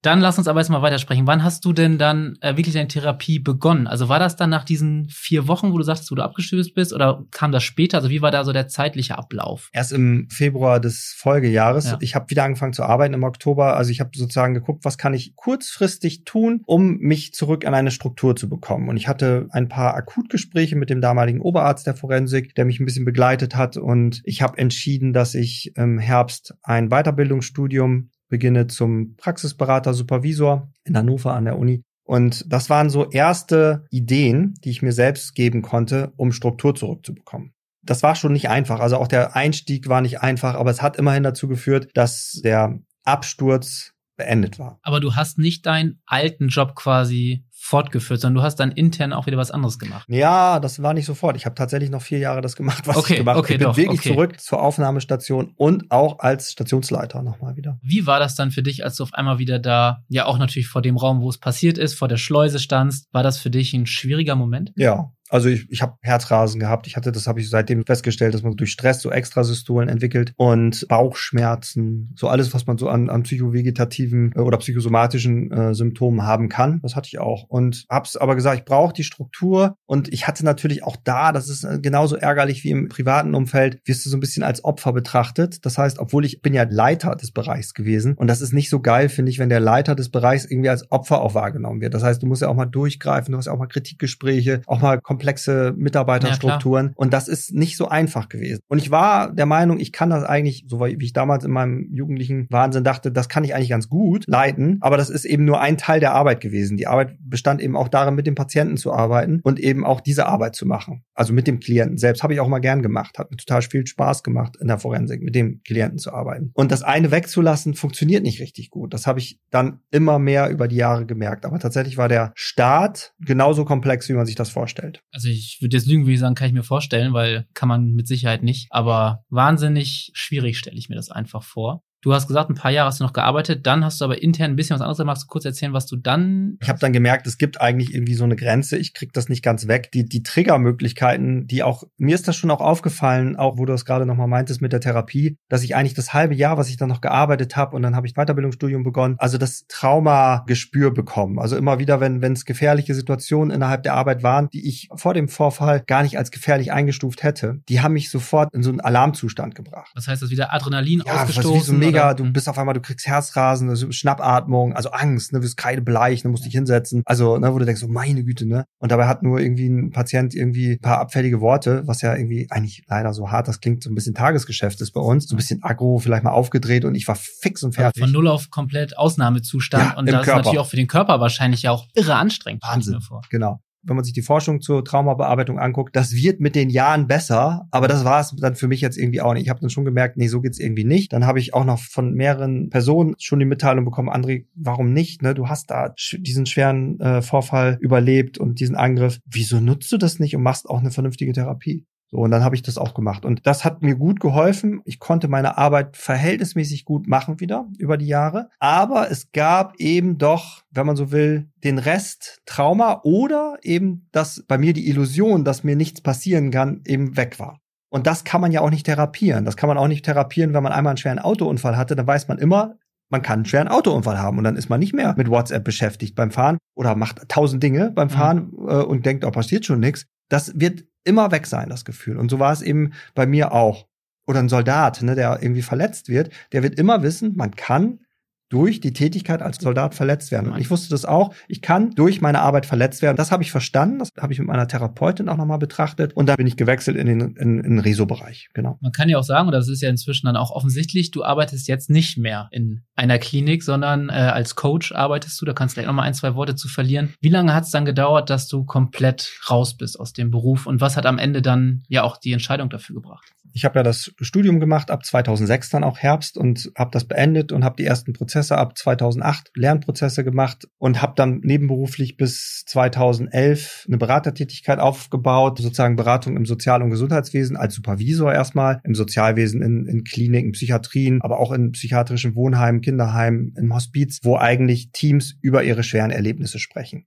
[0.05, 1.25] Dann lass uns aber jetzt mal weitersprechen.
[1.25, 3.87] Wann hast du denn dann äh, wirklich deine Therapie begonnen?
[3.87, 6.93] Also war das dann nach diesen vier Wochen, wo du sagst, wo du abgestürzt bist,
[6.93, 7.97] oder kam das später?
[7.97, 9.69] Also wie war da so der zeitliche Ablauf?
[9.73, 11.85] Erst im Februar des Folgejahres.
[11.85, 11.97] Ja.
[12.01, 13.77] Ich habe wieder angefangen zu arbeiten im Oktober.
[13.77, 17.89] Also ich habe sozusagen geguckt, was kann ich kurzfristig tun, um mich zurück an eine
[17.89, 18.89] Struktur zu bekommen.
[18.89, 22.85] Und ich hatte ein paar Akutgespräche mit dem damaligen Oberarzt der Forensik, der mich ein
[22.85, 23.75] bisschen begleitet hat.
[23.75, 30.97] Und ich habe entschieden, dass ich im Herbst ein Weiterbildungsstudium beginne zum Praxisberater, Supervisor in
[30.97, 31.83] Hannover an der Uni.
[32.03, 37.53] Und das waren so erste Ideen, die ich mir selbst geben konnte, um Struktur zurückzubekommen.
[37.81, 38.81] Das war schon nicht einfach.
[38.81, 42.77] Also auch der Einstieg war nicht einfach, aber es hat immerhin dazu geführt, dass der
[43.05, 44.79] Absturz beendet war.
[44.81, 49.25] Aber du hast nicht deinen alten Job quasi fortgeführt, sondern du hast dann intern auch
[49.25, 50.05] wieder was anderes gemacht.
[50.07, 51.35] Ja, das war nicht sofort.
[51.35, 53.39] Ich habe tatsächlich noch vier Jahre das gemacht, was okay, ich gemacht habe.
[53.39, 54.09] Okay, ich bin doch, wirklich okay.
[54.09, 57.79] zurück zur Aufnahmestation und auch als Stationsleiter nochmal wieder.
[57.81, 60.67] Wie war das dann für dich, als du auf einmal wieder da, ja auch natürlich
[60.67, 63.07] vor dem Raum, wo es passiert ist, vor der Schleuse standst?
[63.11, 64.71] War das für dich ein schwieriger Moment?
[64.75, 66.87] Ja, also ich, ich habe Herzrasen gehabt.
[66.87, 70.87] Ich hatte, das habe ich seitdem festgestellt, dass man durch Stress so Extrasystolen entwickelt und
[70.87, 76.49] Bauchschmerzen, so alles, was man so an, an psychovegetativen äh, oder psychosomatischen äh, Symptomen haben
[76.49, 76.79] kann.
[76.81, 77.45] Das hatte ich auch.
[77.47, 79.77] Und hab's aber gesagt, ich brauche die Struktur.
[79.85, 83.79] Und ich hatte natürlich auch da, das ist äh, genauso ärgerlich wie im privaten Umfeld,
[83.85, 85.65] wirst du so ein bisschen als Opfer betrachtet.
[85.65, 88.79] Das heißt, obwohl ich bin ja Leiter des Bereichs gewesen und das ist nicht so
[88.79, 91.93] geil, finde ich, wenn der Leiter des Bereichs irgendwie als Opfer auch wahrgenommen wird.
[91.93, 94.81] Das heißt, du musst ja auch mal durchgreifen, du hast ja auch mal Kritikgespräche, auch
[94.81, 96.87] mal komplexe Mitarbeiterstrukturen.
[96.87, 98.59] Ja, und das ist nicht so einfach gewesen.
[98.67, 101.87] Und ich war der Meinung, ich kann das eigentlich, so wie ich damals in meinem
[101.93, 104.77] jugendlichen Wahnsinn dachte, das kann ich eigentlich ganz gut leiten.
[104.81, 106.75] Aber das ist eben nur ein Teil der Arbeit gewesen.
[106.75, 110.25] Die Arbeit bestand eben auch darin, mit dem Patienten zu arbeiten und eben auch diese
[110.25, 111.03] Arbeit zu machen.
[111.13, 113.17] Also mit dem Klienten selbst habe ich auch mal gern gemacht.
[113.17, 116.51] Hat mir total viel Spaß gemacht in der Forensik, mit dem Klienten zu arbeiten.
[116.53, 118.93] Und das eine wegzulassen, funktioniert nicht richtig gut.
[118.93, 121.45] Das habe ich dann immer mehr über die Jahre gemerkt.
[121.45, 125.03] Aber tatsächlich war der Start genauso komplex, wie man sich das vorstellt.
[125.15, 127.93] Also ich würde jetzt lügen, würde ich sagen, kann ich mir vorstellen, weil kann man
[127.93, 128.67] mit Sicherheit nicht.
[128.69, 131.83] Aber wahnsinnig schwierig stelle ich mir das einfach vor.
[132.05, 134.51] Du hast gesagt, ein paar Jahre hast du noch gearbeitet, dann hast du aber intern
[134.51, 135.25] ein bisschen was anderes gemacht.
[135.27, 136.55] Kurz erzählen, was du dann.
[136.61, 138.77] Ich habe dann gemerkt, es gibt eigentlich irgendwie so eine Grenze.
[138.77, 139.89] Ich krieg das nicht ganz weg.
[139.91, 143.85] Die, die Triggermöglichkeiten, die auch, mir ist das schon auch aufgefallen, auch wo du das
[143.85, 146.89] gerade nochmal meintest mit der Therapie, dass ich eigentlich das halbe Jahr, was ich dann
[146.89, 151.39] noch gearbeitet habe und dann habe ich Weiterbildungsstudium begonnen, also das Traumagespür bekommen.
[151.39, 155.27] Also immer wieder, wenn es gefährliche Situationen innerhalb der Arbeit waren, die ich vor dem
[155.27, 159.55] Vorfall gar nicht als gefährlich eingestuft hätte, die haben mich sofort in so einen Alarmzustand
[159.55, 159.91] gebracht.
[159.95, 163.69] Das heißt, dass wieder Adrenalin ja, ausgestoßen mega, du bist auf einmal, du kriegst Herzrasen,
[163.69, 167.03] also Schnappatmung, also Angst, ne, wirst kreidebleich, ne, musst dich hinsetzen.
[167.05, 168.65] Also, ne, wo du denkst, so meine Güte, ne?
[168.79, 172.47] Und dabei hat nur irgendwie ein Patient irgendwie ein paar abfällige Worte, was ja irgendwie
[172.49, 175.37] eigentlich leider so hart, das klingt so ein bisschen Tagesgeschäft ist bei uns, so ein
[175.37, 178.01] bisschen aggro, vielleicht mal aufgedreht und ich war fix und fertig.
[178.01, 180.31] Von null auf komplett Ausnahmezustand ja, und das Körper.
[180.31, 182.63] ist natürlich auch für den Körper wahrscheinlich ja auch irre anstrengend.
[182.63, 187.07] Wahnsinn, genau wenn man sich die Forschung zur Traumabearbeitung anguckt, das wird mit den Jahren
[187.07, 189.43] besser, aber das war es dann für mich jetzt irgendwie auch nicht.
[189.43, 191.13] Ich habe dann schon gemerkt, nee, so geht's irgendwie nicht.
[191.13, 195.21] Dann habe ich auch noch von mehreren Personen schon die Mitteilung bekommen, André, warum nicht?
[195.21, 195.33] Ne?
[195.33, 199.19] Du hast da diesen schweren äh, Vorfall überlebt und diesen Angriff.
[199.25, 201.85] Wieso nutzt du das nicht und machst auch eine vernünftige Therapie?
[202.11, 203.25] So, und dann habe ich das auch gemacht.
[203.25, 204.81] Und das hat mir gut geholfen.
[204.85, 208.49] Ich konnte meine Arbeit verhältnismäßig gut machen wieder über die Jahre.
[208.59, 214.43] Aber es gab eben doch, wenn man so will, den Rest Trauma oder eben, dass
[214.47, 217.59] bei mir die Illusion, dass mir nichts passieren kann, eben weg war.
[217.89, 219.45] Und das kann man ja auch nicht therapieren.
[219.45, 221.95] Das kann man auch nicht therapieren, wenn man einmal einen schweren Autounfall hatte.
[221.95, 222.75] Dann weiß man immer,
[223.09, 226.15] man kann einen schweren Autounfall haben und dann ist man nicht mehr mit WhatsApp beschäftigt
[226.15, 228.11] beim Fahren oder macht tausend Dinge beim mhm.
[228.11, 228.67] Fahren mhm.
[228.67, 230.05] und denkt, oh, passiert schon nichts.
[230.29, 232.17] Das wird immer weg sein, das Gefühl.
[232.17, 233.87] Und so war es eben bei mir auch.
[234.27, 237.99] Oder ein Soldat, ne, der irgendwie verletzt wird, der wird immer wissen, man kann
[238.49, 240.51] durch die Tätigkeit als Soldat verletzt werden.
[240.51, 241.33] Und ich wusste das auch.
[241.47, 243.17] Ich kann durch meine Arbeit verletzt werden.
[243.17, 243.99] Das habe ich verstanden.
[243.99, 246.13] Das habe ich mit meiner Therapeutin auch nochmal betrachtet.
[246.13, 248.49] Und dann bin ich gewechselt in den, in, in den Reso-Bereich.
[248.53, 248.77] Genau.
[248.81, 251.67] Man kann ja auch sagen, und das ist ja inzwischen dann auch offensichtlich, du arbeitest
[251.67, 255.45] jetzt nicht mehr in einer Klinik, sondern äh, als Coach arbeitest du.
[255.45, 257.13] Da kannst du gleich nochmal ein, zwei Worte zu verlieren.
[257.21, 260.67] Wie lange hat es dann gedauert, dass du komplett raus bist aus dem Beruf?
[260.67, 263.25] Und was hat am Ende dann ja auch die Entscheidung dafür gebracht?
[263.53, 267.53] Ich habe ja das Studium gemacht ab 2006 dann auch Herbst und habe das beendet
[267.53, 273.85] und habe die ersten Prozesse ab 2008 Lernprozesse gemacht und habe dann nebenberuflich bis 2011
[273.87, 279.85] eine Beratertätigkeit aufgebaut, sozusagen Beratung im Sozial- und Gesundheitswesen als Supervisor erstmal, im Sozialwesen, in,
[279.85, 285.63] in Kliniken, Psychiatrien, aber auch in psychiatrischen Wohnheimen, Kinderheimen, im Hospiz, wo eigentlich Teams über
[285.63, 287.05] ihre schweren Erlebnisse sprechen.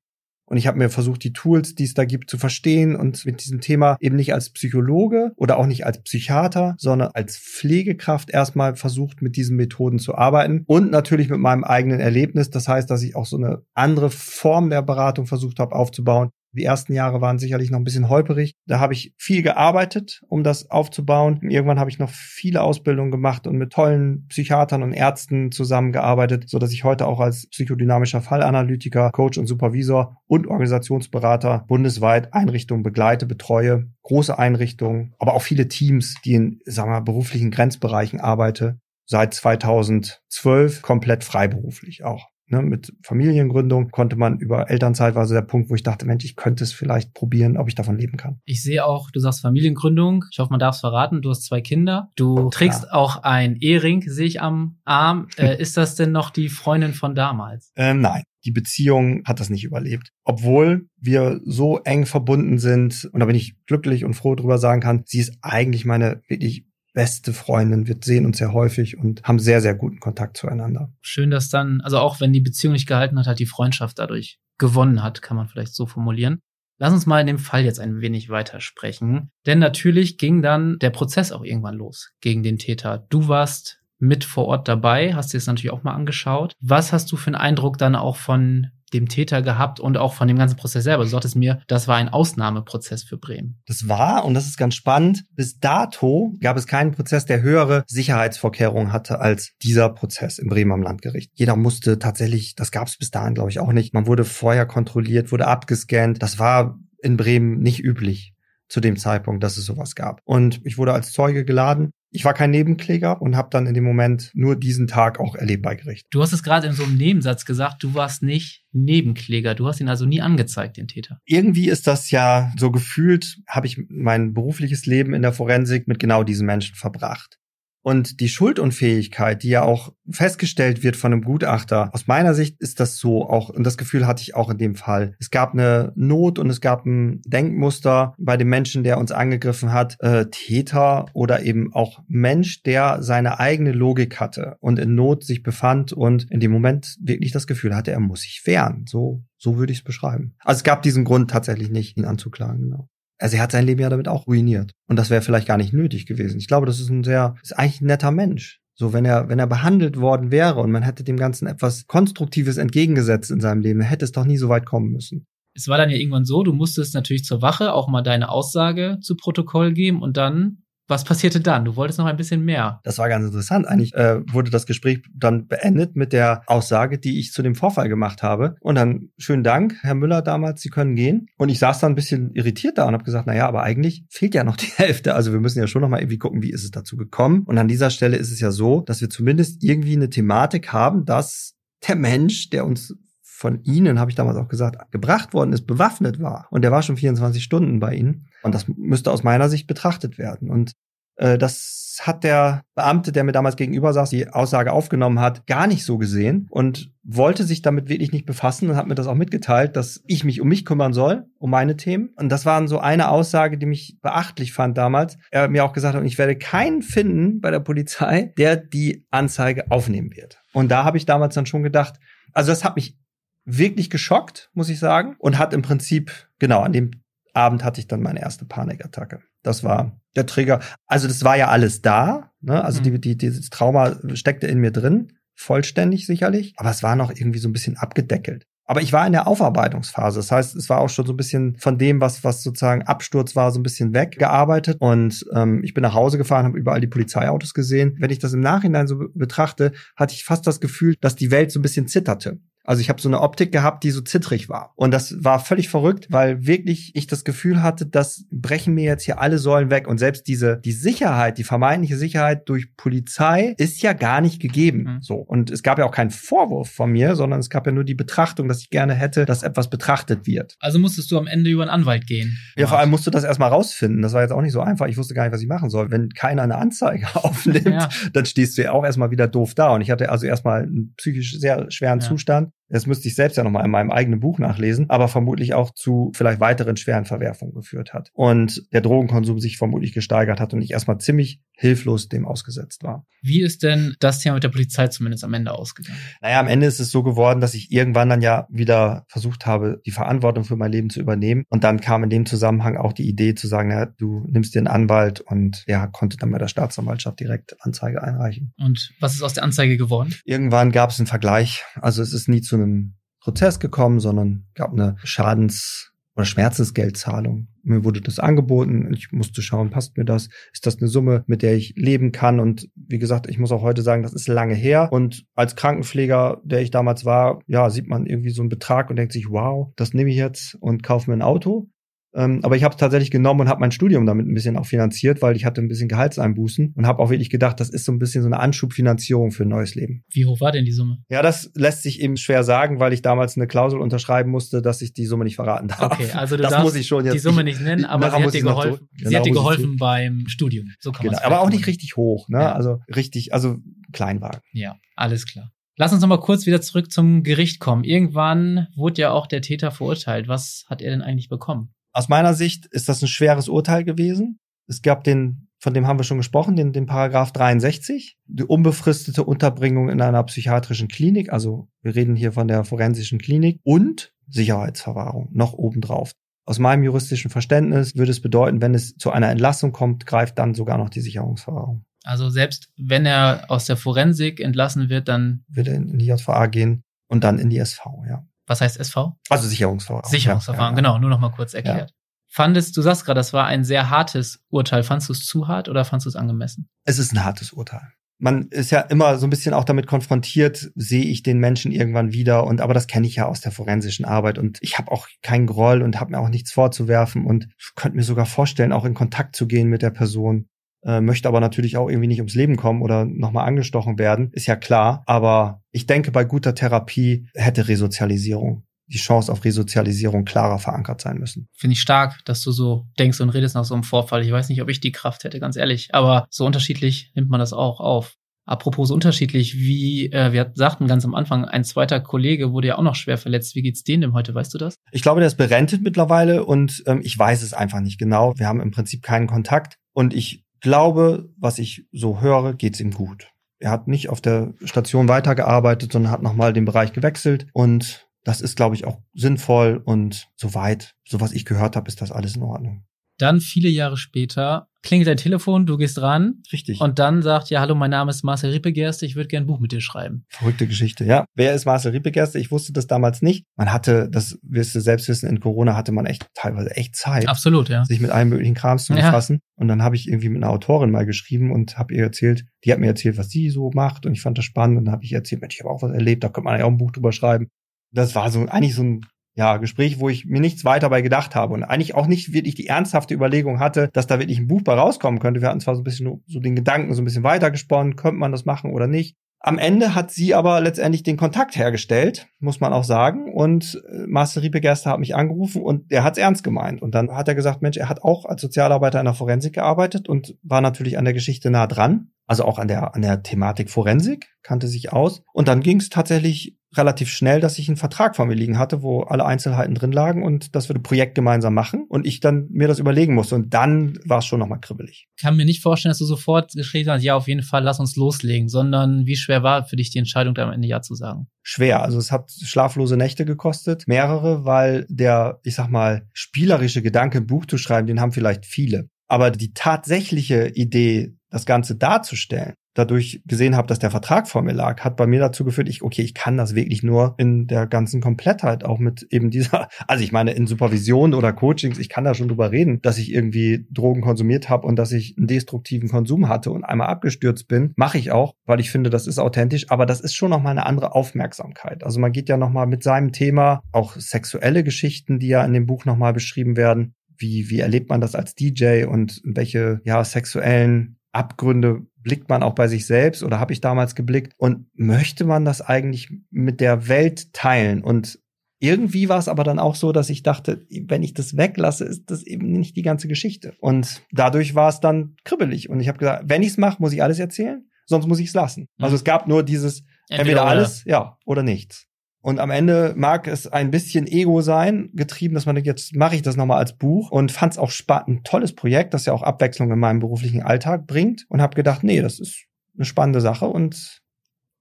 [0.49, 3.45] Und ich habe mir versucht, die Tools, die es da gibt, zu verstehen und mit
[3.45, 8.75] diesem Thema eben nicht als Psychologe oder auch nicht als Psychiater, sondern als Pflegekraft erstmal
[8.75, 12.49] versucht, mit diesen Methoden zu arbeiten und natürlich mit meinem eigenen Erlebnis.
[12.49, 16.65] Das heißt, dass ich auch so eine andere Form der Beratung versucht habe aufzubauen, die
[16.65, 18.55] ersten Jahre waren sicherlich noch ein bisschen holperig.
[18.67, 21.39] Da habe ich viel gearbeitet, um das aufzubauen.
[21.43, 26.49] Und irgendwann habe ich noch viele Ausbildungen gemacht und mit tollen Psychiatern und Ärzten zusammengearbeitet,
[26.49, 32.83] so dass ich heute auch als psychodynamischer Fallanalytiker, Coach und Supervisor und Organisationsberater bundesweit Einrichtungen
[32.83, 38.81] begleite, betreue, große Einrichtungen, aber auch viele Teams, die in, sagen wir, beruflichen Grenzbereichen arbeite.
[39.07, 45.43] Seit 2012 komplett freiberuflich auch ne, mit Familiengründung konnte man über Elternzeit war so der
[45.43, 48.41] Punkt, wo ich dachte, Mensch, ich könnte es vielleicht probieren, ob ich davon leben kann.
[48.45, 50.25] Ich sehe auch, du sagst Familiengründung.
[50.31, 51.23] Ich hoffe, man darf es verraten.
[51.23, 52.11] Du hast zwei Kinder.
[52.17, 52.93] Du trägst ja.
[52.93, 55.27] auch ein Ehering, sehe ich am Arm.
[55.39, 57.71] Äh, ist das denn noch die Freundin von damals?
[57.77, 58.25] Ähm, nein.
[58.45, 60.11] Die Beziehung hat das nicht überlebt.
[60.25, 64.81] Obwohl wir so eng verbunden sind, und da bin ich glücklich und froh drüber sagen
[64.81, 67.87] kann, sie ist eigentlich meine wirklich beste Freundin.
[67.87, 70.93] Wir sehen uns sehr häufig und haben sehr, sehr guten Kontakt zueinander.
[71.01, 74.39] Schön, dass dann, also auch wenn die Beziehung nicht gehalten hat, hat die Freundschaft dadurch
[74.59, 76.41] gewonnen hat, kann man vielleicht so formulieren.
[76.79, 79.31] Lass uns mal in dem Fall jetzt ein wenig weitersprechen.
[79.47, 83.07] Denn natürlich ging dann der Prozess auch irgendwann los gegen den Täter.
[83.11, 86.55] Du warst mit vor Ort dabei, hast dir das natürlich auch mal angeschaut.
[86.61, 90.29] Was hast du für einen Eindruck dann auch von dem Täter gehabt und auch von
[90.29, 91.05] dem ganzen Prozess selber.
[91.05, 93.61] Du sagtest mir, das war ein Ausnahmeprozess für Bremen.
[93.67, 97.85] Das war, und das ist ganz spannend, bis dato gab es keinen Prozess, der höhere
[97.87, 101.33] Sicherheitsvorkehrungen hatte als dieser Prozess im Bremer Landgericht.
[101.35, 103.95] Jeder musste tatsächlich, das gab es bis dahin, glaube ich, auch nicht.
[103.95, 106.23] Man wurde vorher kontrolliert, wurde abgescannt.
[106.23, 108.35] Das war in Bremen nicht üblich
[108.69, 110.21] zu dem Zeitpunkt, dass es sowas gab.
[110.25, 111.91] Und ich wurde als Zeuge geladen.
[112.11, 115.63] Ich war kein Nebenkläger und habe dann in dem Moment nur diesen Tag auch erlebt
[115.63, 116.07] bei Gericht.
[116.11, 119.55] Du hast es gerade in so einem Nebensatz gesagt, du warst nicht Nebenkläger.
[119.55, 121.19] Du hast ihn also nie angezeigt, den Täter.
[121.27, 125.99] Irgendwie ist das ja so gefühlt, habe ich mein berufliches Leben in der Forensik mit
[125.99, 127.39] genau diesen Menschen verbracht.
[127.83, 132.81] Und die Schuldunfähigkeit, die ja auch festgestellt wird von einem Gutachter, aus meiner Sicht ist
[132.81, 135.15] das so auch, und das Gefühl hatte ich auch in dem Fall.
[135.19, 139.73] Es gab eine Not und es gab ein Denkmuster bei dem Menschen, der uns angegriffen
[139.73, 145.25] hat, äh, Täter oder eben auch Mensch, der seine eigene Logik hatte und in Not
[145.25, 148.85] sich befand und in dem Moment wirklich das Gefühl hatte, er muss sich wehren.
[148.89, 150.35] So, so würde ich es beschreiben.
[150.41, 152.89] Also es gab diesen Grund tatsächlich nicht, ihn anzuklagen, genau.
[153.19, 154.73] Also er hat sein Leben ja damit auch ruiniert.
[154.87, 156.39] Und das wäre vielleicht gar nicht nötig gewesen.
[156.39, 158.61] Ich glaube, das ist ein sehr, ist eigentlich ein netter Mensch.
[158.75, 162.59] So, wenn er, wenn er behandelt worden wäre und man hätte dem Ganzen etwas Konstruktives
[162.59, 165.27] entgegengesetzt in seinem Leben, hätte es doch nie so weit kommen müssen.
[165.55, 168.99] Es war dann ja irgendwann so, du musstest natürlich zur Wache auch mal deine Aussage
[169.01, 170.59] zu Protokoll geben und dann
[170.89, 171.67] was passierte dann?
[171.67, 172.81] Du wolltest noch ein bisschen mehr.
[172.83, 173.69] Das war ganz interessant.
[173.69, 177.89] Eigentlich äh, wurde das Gespräch dann beendet mit der Aussage, die ich zu dem Vorfall
[177.89, 178.57] gemacht habe.
[178.61, 181.29] Und dann, schönen Dank, Herr Müller damals, Sie können gehen.
[181.37, 184.05] Und ich saß dann ein bisschen irritiert da und habe gesagt, na ja, aber eigentlich
[184.09, 185.15] fehlt ja noch die Hälfte.
[185.15, 187.43] Also wir müssen ja schon noch mal irgendwie gucken, wie ist es dazu gekommen.
[187.45, 191.05] Und an dieser Stelle ist es ja so, dass wir zumindest irgendwie eine Thematik haben,
[191.05, 191.55] dass
[191.87, 192.95] der Mensch, der uns
[193.39, 196.49] von Ihnen, habe ich damals auch gesagt, gebracht worden ist, bewaffnet war.
[196.51, 198.27] Und der war schon 24 Stunden bei Ihnen.
[198.43, 200.51] Und das müsste aus meiner Sicht betrachtet werden.
[200.51, 200.73] Und
[201.17, 205.67] äh, das hat der Beamte, der mir damals gegenüber saß, die Aussage aufgenommen hat, gar
[205.67, 209.17] nicht so gesehen und wollte sich damit wirklich nicht befassen und hat mir das auch
[209.17, 212.11] mitgeteilt, dass ich mich um mich kümmern soll, um meine Themen.
[212.17, 215.19] Und das war so eine Aussage, die mich beachtlich fand damals.
[215.31, 219.71] Er hat mir auch gesagt, ich werde keinen finden bei der Polizei, der die Anzeige
[219.71, 220.41] aufnehmen wird.
[220.53, 221.99] Und da habe ich damals dann schon gedacht,
[222.33, 222.97] also das hat mich
[223.45, 225.17] wirklich geschockt, muss ich sagen.
[225.19, 226.91] Und hat im Prinzip, genau, an dem
[227.39, 229.21] Abend hatte ich dann meine erste Panikattacke.
[229.43, 230.61] Das war der Trigger.
[230.87, 232.33] Also das war ja alles da.
[232.41, 232.63] Ne?
[232.63, 232.85] Also mhm.
[232.85, 236.55] die, die, dieses Trauma steckte in mir drin, vollständig sicherlich.
[236.57, 238.45] Aber es war noch irgendwie so ein bisschen abgedeckelt.
[238.71, 240.19] Aber ich war in der Aufarbeitungsphase.
[240.19, 243.35] Das heißt, es war auch schon so ein bisschen von dem, was, was sozusagen Absturz
[243.35, 244.77] war, so ein bisschen weggearbeitet.
[244.81, 247.97] Und ähm, ich bin nach Hause gefahren, habe überall die Polizeiautos gesehen.
[247.99, 251.51] Wenn ich das im Nachhinein so betrachte, hatte ich fast das Gefühl, dass die Welt
[251.51, 252.41] so ein bisschen zitterte.
[252.69, 254.75] Also ich habe so eine Optik gehabt, die so zittrig war.
[254.77, 259.05] Und das war völlig verrückt, weil wirklich ich das Gefühl hatte, das brechen mir jetzt
[259.05, 259.89] hier alle Säulen weg.
[259.89, 264.83] Und selbst diese, die Sicherheit, die vermeintliche Sicherheit durch Polizei ist ja gar nicht gegeben.
[264.83, 264.99] Mhm.
[265.01, 265.15] So.
[265.15, 267.95] Und es gab ja auch keinen Vorwurf von mir, sondern es gab ja nur die
[267.95, 270.59] Betrachtung, dass ich gerne hätte, dass etwas betrachtet wird.
[270.61, 272.37] Also musstest du am Ende über einen Anwalt gehen.
[272.55, 274.03] Ja, vor allem musst du das erstmal rausfinden.
[274.03, 274.89] Das war jetzt auch nicht so einfach.
[274.89, 275.91] Ich wusste gar nicht, was ich machen soll.
[275.91, 277.89] Wenn keiner eine Anzeige aufnimmt, ja.
[278.13, 279.71] dann stehst du ja auch erstmal wieder doof da.
[279.71, 282.07] Und ich hatte also erstmal einen psychisch sehr schweren ja.
[282.07, 285.71] Zustand das müsste ich selbst ja nochmal in meinem eigenen Buch nachlesen, aber vermutlich auch
[285.71, 288.11] zu vielleicht weiteren schweren Verwerfungen geführt hat.
[288.15, 293.05] Und der Drogenkonsum sich vermutlich gesteigert hat und ich erstmal ziemlich hilflos dem ausgesetzt war.
[293.21, 295.99] Wie ist denn das Thema mit der Polizei zumindest am Ende ausgegangen?
[296.23, 299.81] Naja, am Ende ist es so geworden, dass ich irgendwann dann ja wieder versucht habe,
[299.85, 301.43] die Verantwortung für mein Leben zu übernehmen.
[301.49, 304.61] Und dann kam in dem Zusammenhang auch die Idee zu sagen, naja, du nimmst dir
[304.61, 308.55] einen Anwalt und der konnte dann bei der Staatsanwaltschaft direkt Anzeige einreichen.
[308.57, 310.15] Und was ist aus der Anzeige geworden?
[310.25, 311.65] Irgendwann gab es einen Vergleich.
[311.75, 317.47] Also es ist nie zu einem Prozess gekommen, sondern gab eine Schadens- oder Schmerzensgeldzahlung.
[317.63, 318.93] Mir wurde das angeboten.
[318.93, 320.29] Ich musste schauen, passt mir das?
[320.53, 322.41] Ist das eine Summe, mit der ich leben kann?
[322.41, 324.89] Und wie gesagt, ich muss auch heute sagen, das ist lange her.
[324.91, 328.97] Und als Krankenpfleger, der ich damals war, ja, sieht man irgendwie so einen Betrag und
[328.97, 331.71] denkt sich, wow, das nehme ich jetzt und kaufe mir ein Auto.
[332.15, 334.67] Ähm, aber ich habe es tatsächlich genommen und habe mein Studium damit ein bisschen auch
[334.67, 337.93] finanziert, weil ich hatte ein bisschen Gehaltseinbußen und habe auch wirklich gedacht, das ist so
[337.93, 340.05] ein bisschen so eine Anschubfinanzierung für ein neues Leben.
[340.13, 340.99] Wie hoch war denn die Summe?
[341.11, 344.81] Ja, das lässt sich eben schwer sagen, weil ich damals eine Klausel unterschreiben musste, dass
[344.81, 345.93] ich die Summe nicht verraten darf.
[345.93, 348.35] Okay, also du das muss ich schon jetzt die Summe nicht nennen, aber sie hat
[348.35, 350.69] dir geholfen, sie hat dir geholfen beim Studium.
[350.81, 352.39] So kann genau, aber auch nicht richtig hoch, ne?
[352.39, 352.53] Ja.
[352.53, 353.57] Also richtig, also
[353.93, 354.41] Kleinwagen.
[354.53, 355.53] Ja, alles klar.
[355.77, 357.85] Lass uns nochmal kurz wieder zurück zum Gericht kommen.
[357.85, 360.27] Irgendwann wurde ja auch der Täter verurteilt.
[360.27, 361.73] Was hat er denn eigentlich bekommen?
[361.99, 364.39] Aus meiner Sicht ist das ein schweres Urteil gewesen.
[364.69, 369.25] Es gab den, von dem haben wir schon gesprochen, den, den Paragraph 63, die unbefristete
[369.25, 371.33] Unterbringung in einer psychiatrischen Klinik.
[371.33, 376.13] Also wir reden hier von der forensischen Klinik und Sicherheitsverwahrung noch obendrauf.
[376.47, 380.55] Aus meinem juristischen Verständnis würde es bedeuten, wenn es zu einer Entlassung kommt, greift dann
[380.55, 381.85] sogar noch die Sicherungsverwahrung.
[382.05, 386.47] Also selbst wenn er aus der Forensik entlassen wird, dann wird er in die JVA
[386.47, 388.25] gehen und dann in die SV, ja.
[388.49, 389.17] Was heißt SV?
[389.29, 390.11] Also Sicherungsverfahren.
[390.11, 391.93] Sicherungsverfahren, ja, genau, nur noch mal kurz erklärt.
[392.31, 394.83] Fandest, du sagst gerade, das war ein sehr hartes Urteil.
[394.83, 396.69] Fandest du es zu hart oder fandest du es angemessen?
[396.85, 397.93] Es ist ein hartes Urteil.
[398.19, 402.13] man ist ja immer so ein bisschen auch damit konfrontiert, sehe ich den Menschen irgendwann
[402.13, 405.07] wieder und aber das kenne ich ja aus der forensischen Arbeit und ich habe auch
[405.23, 408.95] keinen Groll und habe mir auch nichts vorzuwerfen und könnte mir sogar vorstellen, auch in
[408.95, 410.49] Kontakt zu gehen mit der Person.
[410.89, 414.47] Äh, möchte aber natürlich auch irgendwie nicht ums Leben kommen oder nochmal angestochen werden, ist
[414.47, 415.03] ja klar.
[415.05, 421.19] Aber ich denke, bei guter Therapie hätte Resozialisierung die Chance auf Resozialisierung klarer verankert sein
[421.19, 421.47] müssen.
[421.53, 424.25] Finde ich stark, dass du so denkst und redest nach so einem Vorfall.
[424.25, 425.95] Ich weiß nicht, ob ich die Kraft hätte, ganz ehrlich.
[425.95, 428.15] Aber so unterschiedlich nimmt man das auch auf.
[428.47, 432.83] Apropos unterschiedlich, wie äh, wir sagten ganz am Anfang, ein zweiter Kollege wurde ja auch
[432.83, 433.55] noch schwer verletzt.
[433.55, 434.35] Wie geht's denen denn heute?
[434.35, 434.77] Weißt du das?
[434.91, 438.33] Ich glaube, der ist berentet mittlerweile und ähm, ich weiß es einfach nicht genau.
[438.39, 442.93] Wir haben im Prinzip keinen Kontakt und ich glaube, was ich so höre, geht's ihm
[442.93, 443.31] gut.
[443.59, 448.41] Er hat nicht auf der Station weitergearbeitet, sondern hat nochmal den Bereich gewechselt und das
[448.41, 452.37] ist, glaube ich, auch sinnvoll und soweit, so was ich gehört habe, ist das alles
[452.37, 452.85] in Ordnung.
[453.19, 456.43] Dann viele Jahre später klingelt dein Telefon, du gehst ran.
[456.53, 456.81] Richtig.
[456.81, 459.61] Und dann sagt, ja, hallo, mein Name ist Marcel Riepegerste, ich würde gerne ein Buch
[459.61, 460.25] mit dir schreiben.
[460.29, 461.25] Verrückte Geschichte, ja.
[461.35, 462.39] Wer ist Marcel Riepegerste?
[462.39, 463.45] Ich wusste das damals nicht.
[463.57, 467.29] Man hatte, das wirst du selbst wissen, in Corona hatte man echt teilweise echt Zeit.
[467.29, 467.85] Absolut, ja.
[467.85, 469.35] Sich mit allen möglichen Krams zu befassen.
[469.35, 469.63] Ja.
[469.63, 472.73] Und dann habe ich irgendwie mit einer Autorin mal geschrieben und habe ihr erzählt, die
[472.73, 475.05] hat mir erzählt, was sie so macht und ich fand das spannend und dann habe
[475.05, 476.93] ich erzählt, Mensch, ich habe auch was erlebt, da könnte man ja auch ein Buch
[476.93, 477.49] drüber schreiben.
[477.93, 479.01] Das war so eigentlich so ein
[479.39, 482.57] ja, Gespräch, wo ich mir nichts weiter bei gedacht habe und eigentlich auch nicht wirklich
[482.57, 485.41] die ernsthafte Überlegung hatte, dass da wirklich ein Buch bei rauskommen könnte.
[485.41, 488.33] Wir hatten zwar so ein bisschen so den Gedanken so ein bisschen weitergesponnen, könnte man
[488.33, 489.15] das machen oder nicht.
[489.39, 493.33] Am Ende hat sie aber letztendlich den Kontakt hergestellt, muss man auch sagen.
[493.33, 496.83] Und äh, Marcel Riepegerster hat mich angerufen und er hat's ernst gemeint.
[496.83, 500.09] Und dann hat er gesagt, Mensch, er hat auch als Sozialarbeiter in der Forensik gearbeitet
[500.09, 502.11] und war natürlich an der Geschichte nah dran.
[502.29, 505.23] Also auch an der, an der Thematik Forensik, kannte sich aus.
[505.33, 509.01] Und dann ging's tatsächlich relativ schnell, dass ich einen Vertrag vor mir liegen hatte, wo
[509.01, 512.69] alle Einzelheiten drin lagen und dass wir ein Projekt gemeinsam machen und ich dann mir
[512.69, 515.09] das überlegen musste und dann war es schon nochmal kribbelig.
[515.17, 517.81] Ich kann mir nicht vorstellen, dass du sofort geschrieben hast, ja, auf jeden Fall, lass
[517.81, 520.95] uns loslegen, sondern wie schwer war für dich die Entscheidung, da am Ende Ja zu
[520.95, 521.29] sagen?
[521.43, 521.83] Schwer.
[521.83, 527.27] Also es hat schlaflose Nächte gekostet, mehrere, weil der, ich sag mal, spielerische Gedanke, ein
[527.27, 528.91] Buch zu schreiben, den haben vielleicht viele.
[529.07, 534.53] Aber die tatsächliche Idee, das Ganze darzustellen, dadurch gesehen habe, dass der Vertrag vor mir
[534.53, 537.67] lag, hat bei mir dazu geführt, ich, okay, ich kann das wirklich nur in der
[537.67, 542.05] ganzen Komplettheit auch mit eben dieser, also ich meine, in Supervision oder Coachings, ich kann
[542.05, 545.89] da schon drüber reden, dass ich irgendwie Drogen konsumiert habe und dass ich einen destruktiven
[545.89, 549.71] Konsum hatte und einmal abgestürzt bin, mache ich auch, weil ich finde, das ist authentisch,
[549.71, 551.83] aber das ist schon nochmal eine andere Aufmerksamkeit.
[551.85, 555.67] Also man geht ja nochmal mit seinem Thema, auch sexuelle Geschichten, die ja in dem
[555.67, 560.98] Buch nochmal beschrieben werden, wie, wie erlebt man das als DJ und welche ja sexuellen
[561.19, 565.45] Abgründe blickt man auch bei sich selbst oder habe ich damals geblickt und möchte man
[565.45, 568.19] das eigentlich mit der Welt teilen und
[568.61, 572.11] irgendwie war es aber dann auch so, dass ich dachte, wenn ich das weglasse, ist
[572.11, 573.55] das eben nicht die ganze Geschichte.
[573.61, 575.71] Und dadurch war es dann kribbelig.
[575.71, 578.29] Und ich habe gesagt, wenn ich es mache, muss ich alles erzählen, sonst muss ich
[578.29, 578.63] es lassen.
[578.77, 578.85] Mhm.
[578.85, 581.87] Also es gab nur dieses entweder, entweder alles, ja, oder nichts.
[582.21, 586.17] Und am Ende mag es ein bisschen Ego sein, getrieben, dass man denkt, jetzt mache
[586.17, 587.73] ich das nochmal als Buch und fand es auch
[588.07, 591.85] ein tolles Projekt, das ja auch Abwechslung in meinem beruflichen Alltag bringt und habe gedacht,
[591.85, 592.45] nee, das ist
[592.77, 594.03] eine spannende Sache und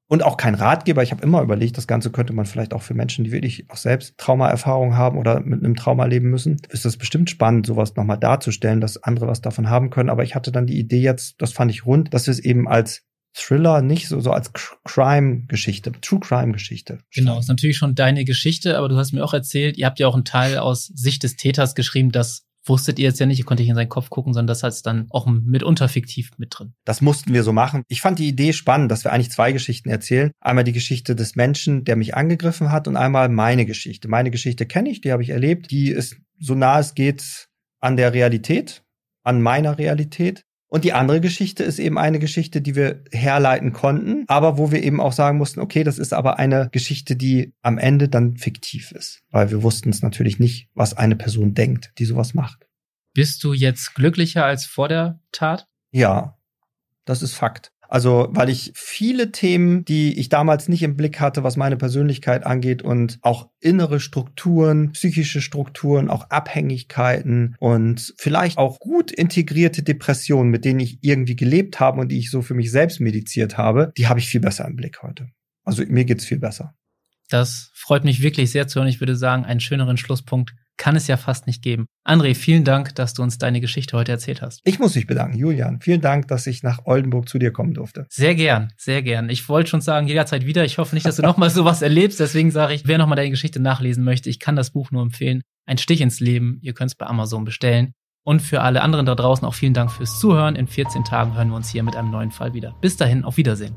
[0.09, 1.03] und auch kein Ratgeber.
[1.03, 3.75] Ich habe immer überlegt, das Ganze könnte man vielleicht auch für Menschen, die wirklich auch
[3.75, 8.17] selbst Traumaerfahrungen haben oder mit einem Trauma leben müssen, ist das bestimmt spannend, sowas nochmal
[8.17, 10.09] darzustellen, dass andere was davon haben können.
[10.09, 12.67] Aber ich hatte dann die Idee jetzt, das fand ich rund, dass wir es eben
[12.67, 13.03] als
[13.37, 14.51] Thriller nicht so, so als
[14.83, 16.99] Crime-Geschichte, True Crime-Geschichte.
[17.13, 20.07] Genau, ist natürlich schon deine Geschichte, aber du hast mir auch erzählt, ihr habt ja
[20.07, 23.45] auch einen Teil aus Sicht des Täters geschrieben, das wusstet ihr jetzt ja nicht, ihr
[23.45, 26.73] konntet nicht in seinen Kopf gucken, sondern das heißt dann auch mitunter fiktiv mit drin.
[26.85, 27.83] Das mussten wir so machen.
[27.87, 30.31] Ich fand die Idee spannend, dass wir eigentlich zwei Geschichten erzählen.
[30.41, 34.07] Einmal die Geschichte des Menschen, der mich angegriffen hat und einmal meine Geschichte.
[34.07, 35.71] Meine Geschichte kenne ich, die habe ich erlebt.
[35.71, 37.47] Die ist so nah es geht
[37.79, 38.83] an der Realität,
[39.23, 40.43] an meiner Realität.
[40.69, 44.83] Und die andere Geschichte ist eben eine Geschichte, die wir herleiten konnten, aber wo wir
[44.83, 48.91] eben auch sagen mussten, okay, das ist aber eine Geschichte, die am Ende dann fiktiv
[48.91, 52.67] ist, weil wir wussten es natürlich nicht, was eine Person denkt, die sowas macht.
[53.13, 55.67] Bist du jetzt glücklicher als vor der Tat?
[55.91, 56.37] Ja,
[57.05, 57.71] das ist Fakt.
[57.87, 62.45] Also, weil ich viele Themen, die ich damals nicht im Blick hatte, was meine Persönlichkeit
[62.45, 70.51] angeht und auch innere Strukturen, psychische Strukturen, auch Abhängigkeiten und vielleicht auch gut integrierte Depressionen,
[70.51, 73.91] mit denen ich irgendwie gelebt habe und die ich so für mich selbst mediziert habe,
[73.97, 75.27] die habe ich viel besser im Blick heute.
[75.63, 76.73] Also mir geht's viel besser.
[77.29, 78.87] Das freut mich wirklich sehr zu hören.
[78.87, 81.87] Ich würde sagen, einen schöneren Schlusspunkt kann es ja fast nicht geben.
[82.07, 84.61] André, vielen Dank, dass du uns deine Geschichte heute erzählt hast.
[84.63, 85.81] Ich muss mich bedanken, Julian.
[85.81, 88.05] Vielen Dank, dass ich nach Oldenburg zu dir kommen durfte.
[88.09, 89.29] Sehr gern, sehr gern.
[89.29, 90.63] Ich wollte schon sagen, jederzeit wieder.
[90.63, 92.19] Ich hoffe nicht, dass du nochmal sowas erlebst.
[92.19, 95.41] Deswegen sage ich, wer nochmal deine Geschichte nachlesen möchte, ich kann das Buch nur empfehlen.
[95.65, 96.59] Ein Stich ins Leben.
[96.61, 97.93] Ihr könnt es bei Amazon bestellen.
[98.23, 100.57] Und für alle anderen da draußen auch vielen Dank fürs Zuhören.
[100.57, 102.75] In 14 Tagen hören wir uns hier mit einem neuen Fall wieder.
[102.81, 103.75] Bis dahin, auf Wiedersehen.